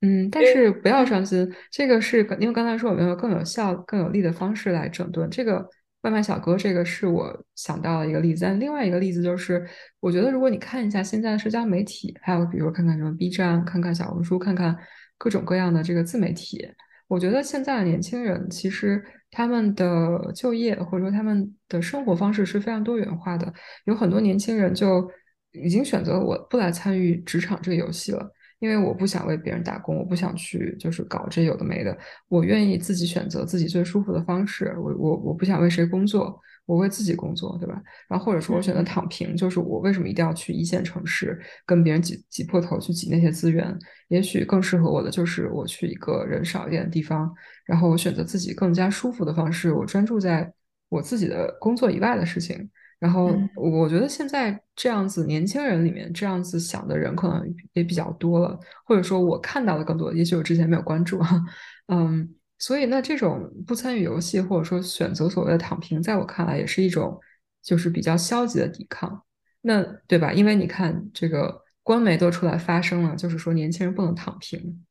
[0.00, 5.68] 嗯，但是不要伤心，这个是因为刚才说我们有更有效、更有力的方式来整顿这个
[6.02, 6.56] 外卖小哥？
[6.56, 8.44] 这个是我想到的一个例子。
[8.44, 9.66] 但另外一个例子就是，
[10.00, 14.76] 我觉得如果你看一下现在的社交媒体，还有比如看看什么 B 站、看看小红书、看看
[15.18, 16.66] 各种各样的这个自媒体，
[17.06, 23.52] 我觉得现在的年轻人其实他们的就业或者说他们的生活方式是非常多元化的。
[23.84, 25.10] 有很多年轻人就
[25.52, 28.32] 已经选择我不来参与职场这个游戏了。
[28.60, 31.96] 因为我不想为别人打工，我不想去就是搞这有的没的，
[32.28, 34.74] 我愿意自己选择自己最舒服的方式。
[34.78, 37.82] 我我我不想为谁工作，我为自己工作，对吧？
[38.08, 43.76] 然后或者说我选择躺平，就是我为什么一定要去一线城市跟别人挤挤破头去挤那些资源？
[44.08, 47.32] 也许更适合我的就是我去一个人少一点的地方，
[47.64, 50.52] 然后我选择自己更加舒服的方式，我专注在
[50.90, 52.68] 我自己的工作以外的事情。
[53.00, 61.42] 然后我觉得现在这样子年轻人里面这样子想的人可能也比较多了，或者说我看到的更多，也许我之前没有关注哈，
[61.86, 62.28] 嗯，
[62.58, 67.18] 所以那这种不参与游戏或者说选择所谓的躺平，在我看来也是一种
[67.62, 69.22] 就是比较消极的抵抗，
[69.62, 70.30] 那对吧？
[70.30, 74.84] 因为你看这个官媒都出来发声了，就是说年轻人不能躺平，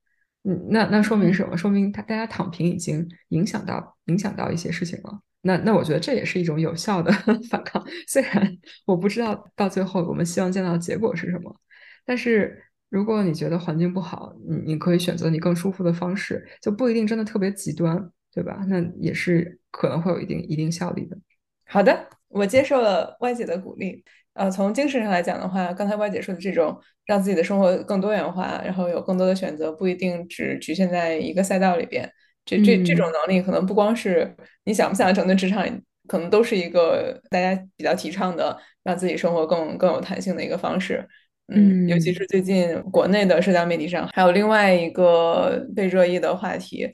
[0.45, 1.55] 嗯，那那说明什么？
[1.55, 5.19] 说明他大家躺平已经影响到影响到一些事情了。
[5.41, 7.11] 那那我觉得这也是一种有效的
[7.49, 11.55] 反抗，虽然我不知道到最后我们希望见到的结果是什么，
[12.05, 18.65] 但是如果你觉得环境不好，你你可以选择你更舒服的方式，就不一定真的特别极端，对吧？
[18.67, 21.17] 那也是可能会有一定一定效力的。
[21.65, 24.03] 好的，我接受了歪姐的鼓励。
[24.33, 32.09] 呃，从精神上来讲的话，刚才歪姐说的这种让自己的生活更多元化，然后有更多的选择，不一定只局限在一个赛道里边。
[32.49, 35.63] 这这这种能力可能不光是你想不想整顿职场，
[36.07, 41.07] 可能都是一个大家比较提倡的，让自己生活更更有弹性的一个方式。
[41.47, 46.91] 嗯，尤其是最近国内的社交媒体上还有另外一个被热议的话题，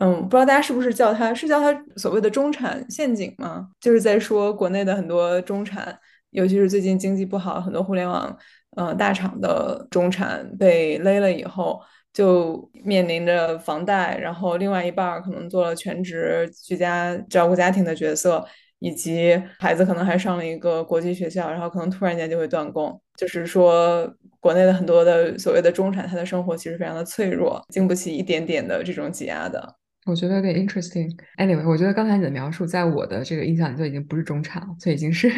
[0.00, 3.68] 嗯，不知道大家是不是叫它是叫它所谓的中产陷阱吗？
[3.80, 5.96] 就是在说国内的很多中产，
[6.30, 8.36] 尤其是最近经济不好，很多互联网
[8.76, 11.80] 呃大厂的中产被勒了以后。
[12.16, 18.42] 就面临着房贷，然后另外一半可能做了全职居家照顾家庭的角色，
[18.78, 22.98] 以及孩子可能还上了一个国际学校，然后可能突然间就会断供。
[23.18, 24.10] 就是说，
[24.40, 29.76] 国内的很多的所谓的中产，他的生活其实非常的脆弱，经不起一点点的这种挤压的。
[30.06, 31.14] 我觉得有点 interesting。
[31.36, 35.30] Anyway，我觉得刚才你的描述，在我的这个印象里就已经不是中产了，就已经是。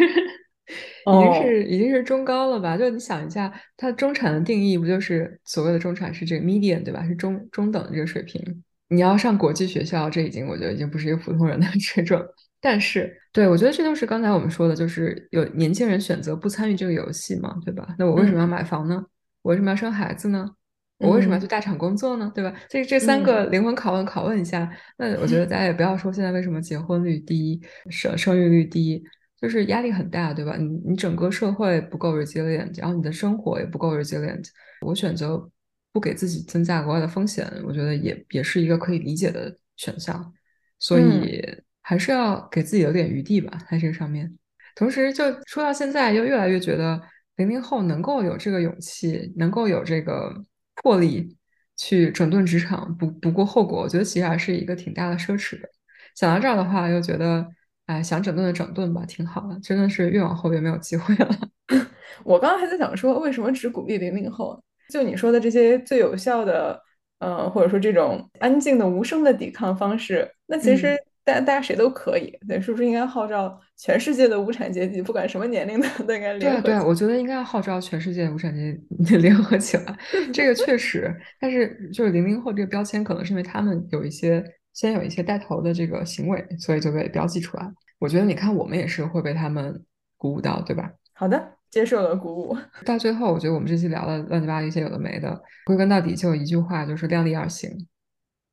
[1.08, 2.76] 已经是已经是中高了吧？
[2.76, 7.04] 就你想一下，它中产的定义不就是所谓的中产是这个 median 对吧？
[7.06, 8.42] 是中中等的这个水平。
[8.88, 12.20] 你要上国际学校，这已经我觉得已经不是一个普通人的 水准。
[12.60, 17.94] 但是，对我觉得这就是刚才我们说的，就是有年轻人选择不参与这个游戏嘛，对吧？
[17.98, 19.04] 那我为什么要买房呢？
[19.42, 20.50] 我为什么要生孩子呢？
[20.98, 22.32] 我为什么要去大厂工作呢？
[22.34, 22.52] 对吧？
[22.68, 24.68] 这这三个灵魂拷问拷问一下。
[24.96, 29.04] 那我觉得 大家也不要说现在为什么结婚率低，生生育率低。
[29.40, 30.56] 就是压力很大，对吧？
[30.56, 34.44] 你你整个社会不够 resilient，然后你的生活也不够 resilient。
[34.80, 35.48] 我选择
[35.92, 40.32] 不给自己增加额外的风险，我觉得也也是一个可以理解的选项。
[40.80, 41.40] 所以
[41.82, 44.36] 还是要给自己留点余地吧，在这个上面。
[44.74, 47.00] 同时，就说到现在，又越来越觉得
[47.36, 51.36] 零零后能够有这个勇气，能够有这个魄力
[51.76, 55.68] 去整顿职场，不不顾后果，我觉得其实还是一个挺大的奢侈的。
[56.16, 57.46] 想到这儿的话，又觉得。
[57.88, 59.58] 哎，想整顿的整顿吧，挺好的。
[59.60, 61.38] 真的是越往后越没有机会了。
[62.22, 64.62] 我刚刚还在想说，为什么只鼓励零零后？
[64.92, 66.78] 就你说的这些最有效的，
[67.18, 72.30] 呃，或者说这种安静的、无声的抵抗方式，那其实大大家谁都可以。
[72.46, 76.60] 对，是不是应该号召全世界的无产阶级，不管什么年龄的，都应该联合？
[76.60, 79.98] 对对，我觉得应该要号召全世界无产阶级 联合起来。
[80.30, 81.10] 这个确实，
[81.40, 84.44] 但是就是零零后这个标签，可能是因为他们有一些。
[84.78, 87.68] 先有一些带头的这个行为，所以就被标记出来。
[87.98, 89.84] 我觉得你看，我们也是会被他们
[90.16, 90.88] 鼓舞到，对吧？
[91.14, 92.56] 好的，接受了鼓舞。
[92.84, 97.88] 到最后，我觉得我们这期聊了乱七八糟一些有的没的，归根到底就一句话，就是量力而行。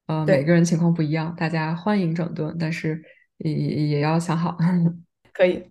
[0.08, 3.00] 呃，每个人情况不一样，大家欢迎整顿，但是
[3.38, 4.58] 也也要想好。
[5.32, 5.70] 可以。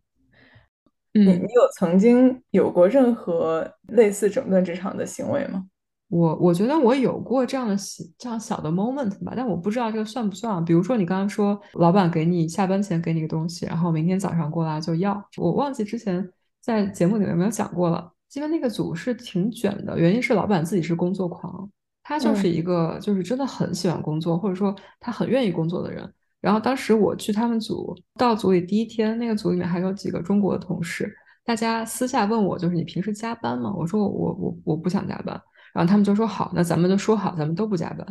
[1.11, 5.65] 你你有曾经有过任何类似整顿职场的行为吗？
[6.15, 10.65] 我我觉得我有过这样的小这样小的 moment 吧，但我不知道这个算不算。
[10.65, 18.13] 比如说你刚刚说老板给你下班前给你个东西，然后明天早上过来就要，我忘记之前在节目里面有没有讲过了。
[18.35, 21.69] 因为那个组是挺卷的，原因是老板自己是工作狂，
[22.05, 26.09] 他就是一个就是真的很喜欢工作，或者说他很愿意工作的人。
[26.41, 31.13] 然后当时我去他们组到组里第一天，那个组里面还有几个中国的同事，
[31.45, 33.73] 大家私下问我就是你平时加班吗？
[33.77, 35.41] 我说我我我不想加班。
[35.75, 38.07] 然后他们就说好，那咱们就说好，咱们都不加班。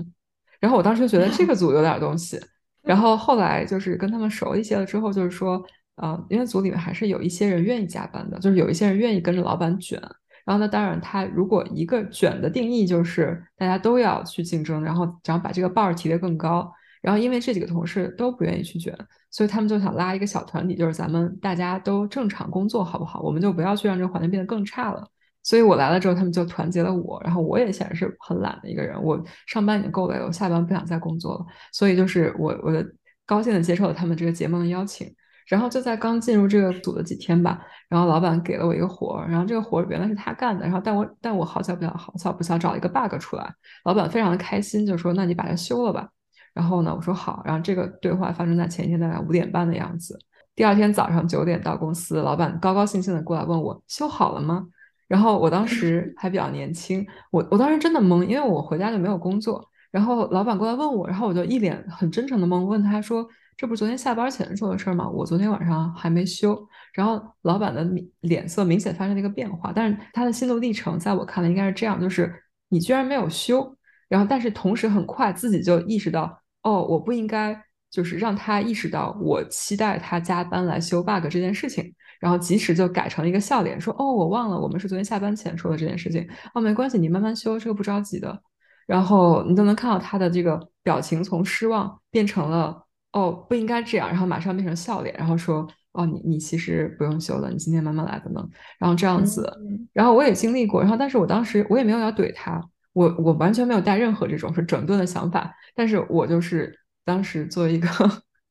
[0.60, 2.40] 然后我当时就觉得这个组有点东西。
[2.84, 5.64] 然后后来就是跟他们熟一些了之后，就是说，
[5.96, 9.98] 啊，因为组里面还是有一些人愿意加班的，就是有一些人愿意跟着老板卷。
[10.46, 16.70] 然后呢，当然他如果一个卷的定义就是大家都要去竞争，然后然后把这个 bar 提得更高。
[17.02, 18.94] 然后因为这几个同事都不愿意去卷，
[19.30, 23.22] 所以他们就想拉一个小团体，就是咱们大家都正常工作好不好？
[23.22, 25.06] 我们就不要去让这个环境变得更差了。
[25.44, 27.22] 所以我来了之后，他们就团结了我。
[27.24, 31.46] 然后我也显然是很懒的一个人，我上班已经够累了，我下班不想再工作了。
[31.72, 32.86] 所以就是我，我的
[33.26, 35.14] 高兴的接受了他们这个结盟的邀请。
[35.50, 46.08] 然后就在刚进入这个组的几天吧，然后老板给了我一个活儿，然后这个活儿原来是他干的，然后但我但我好巧不巧好巧不巧找了一个 bug 出来，老板非常的开心，就说那你把它修了吧。
[46.54, 47.42] 然后呢，我说好。
[47.44, 50.18] 然后这个对话发生在前一天大概五点半的样子。
[50.56, 54.66] 第二天早上九点到公司，老板高高兴兴的过来问我修好了吗？
[55.08, 59.70] 然后我当时还比较年轻，我我当时真的懵，因为我回家就没有工作。
[59.92, 65.08] 然后老板过来问我，然后我就一脸很真诚的懵，问他说：“这不是昨天下班前做的事儿吗？
[65.08, 67.88] 我昨天晚上还没休。”然后老板的
[68.22, 72.34] 脸色明显发生了一个变化，但是他的心路历程在我看来应该是这样：就是
[72.70, 73.78] 你居然没有休，
[74.10, 77.56] 然后但是同时很快自己就意识到，哦，我不应该
[77.92, 81.94] 就是让他意识到我期待他加班来修 bug 这件事情。
[82.24, 86.26] 然后及时就改成了一个笑脸，说：“哦，我忘了，我们是昨天下班前说的这件事情。
[86.54, 88.42] 哦，没关系，你慢慢修，这个不着急的。”
[88.88, 98.42] 然后你都能看到他的这个表情从失望变成了“哦，不应该这样”，然后马上变成笑脸，然后说：“哦，你你其实不用修了，你今天慢慢来的呢。”
[98.80, 99.46] 然后这样子，
[99.92, 102.62] 然后我也经历过，然后但是我当时我也没有要怼他，
[102.94, 107.90] 我我完全没有带任何这种是整顿的想法，但是我就是当时作为一个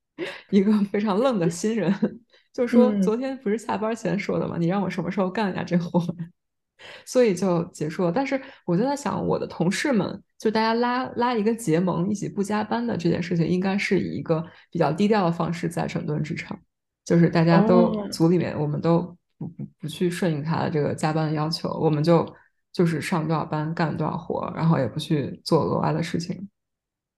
[0.51, 1.91] 一个非常愣的新人。
[2.53, 4.57] 就说昨天不是下班前说的吗？
[4.59, 6.01] 你让我什么时候干呀这活？
[7.07, 8.13] 所以就结束了。
[8.13, 16.59] 但是我就在想，我的同事们就大家拉拉一个结盟，一起不加班的这件事情，应该是以一个比较低调的方式在整顿职场。
[17.05, 22.27] 就是大家都组里面，我们都不不不去顺应他的这个加班的要求，我们就
[22.73, 26.49] 就是上多少班干多少活，然后也不去做额外的事情。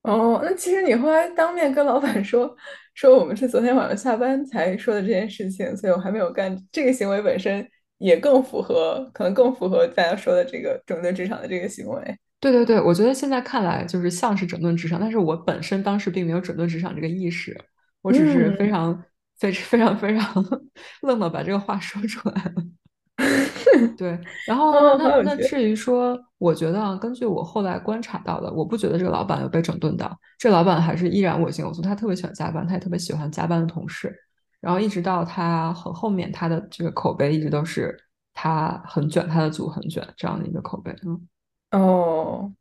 [0.04, 2.54] 哦，那其实你后来当面跟老板说，
[2.94, 12.18] 说我们是昨天晚上下班才说的这件事情，所以我还没有干这个行为本身也更符合，可能更符合大家说的这个整顿职场的这个行为。
[12.38, 17.58] 对对对，我觉得现在看来就是像是整顿职场，但是我本身当时并没有整顿职场这个意识，
[18.02, 19.02] 我只是非常
[19.38, 20.44] 非非常非常
[21.00, 22.52] 愣的把这个话说出来了。
[23.96, 34.14] 对，然后那那至于说，我觉得根据我后来观察到的，我不觉得这个老板有被整顿到，这老板还是依然我行我素，他特别喜欢加班，他也特别喜欢加班的同事，
[34.60, 37.96] 然后一直到他很后面，他的这个口碑一直都是
[38.32, 41.28] 他很卷，他的组很卷这样的一个口碑，嗯，
[41.80, 42.52] 哦，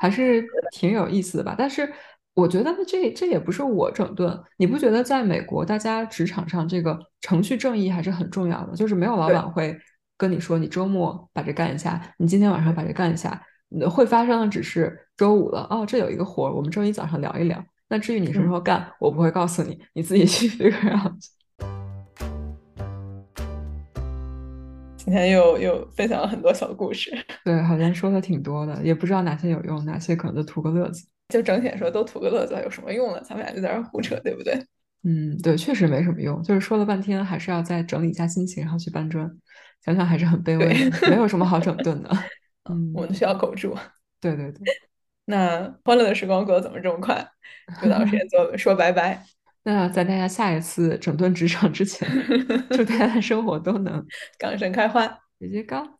[0.00, 1.54] 还是挺有意思的吧？
[1.56, 1.90] 但是
[2.36, 8.76] 我觉得这这也不是我整顿，你不觉得在美国大家职场上这个程序正义还是很重要的？
[8.76, 9.76] 就是没有老板会。
[10.18, 13.42] 跟你说，你周末把这干一下，你今天晚上把这干一下，
[13.90, 17.62] 会发生的只是周五了哦，这有一个活儿，我们周一早上聊一聊。
[17.88, 21.12] 那至于你什么时候干，我不会告诉你，你自己去 figure out。
[24.96, 27.10] 今天又又分享了很多小故事，
[27.44, 31.06] 对，好像说的挺多的，也不知道哪些有用，哪些可能就图个乐子。
[31.28, 33.20] 就整体来说，都图个乐子，有什么用呢？
[33.22, 34.54] 咱们俩就在这胡扯，对不对？
[35.02, 39.30] 嗯，对，确实没什么用，就是说了半天，还是要再整理一下心情，然后去搬砖。
[39.84, 42.10] 想想还是很卑微，没有什么好整顿的。
[42.68, 43.76] 嗯，我们需要苟住。
[44.20, 44.64] 对对对。
[45.26, 47.24] 那欢乐的时光过得怎么这么快？
[47.82, 49.24] 就到时间 做说拜拜。
[49.64, 52.08] 那在大家下一次整顿职场之前，
[52.70, 54.04] 祝大家的生活都能
[54.38, 55.06] 杠上开花，
[55.38, 55.95] 直接杠。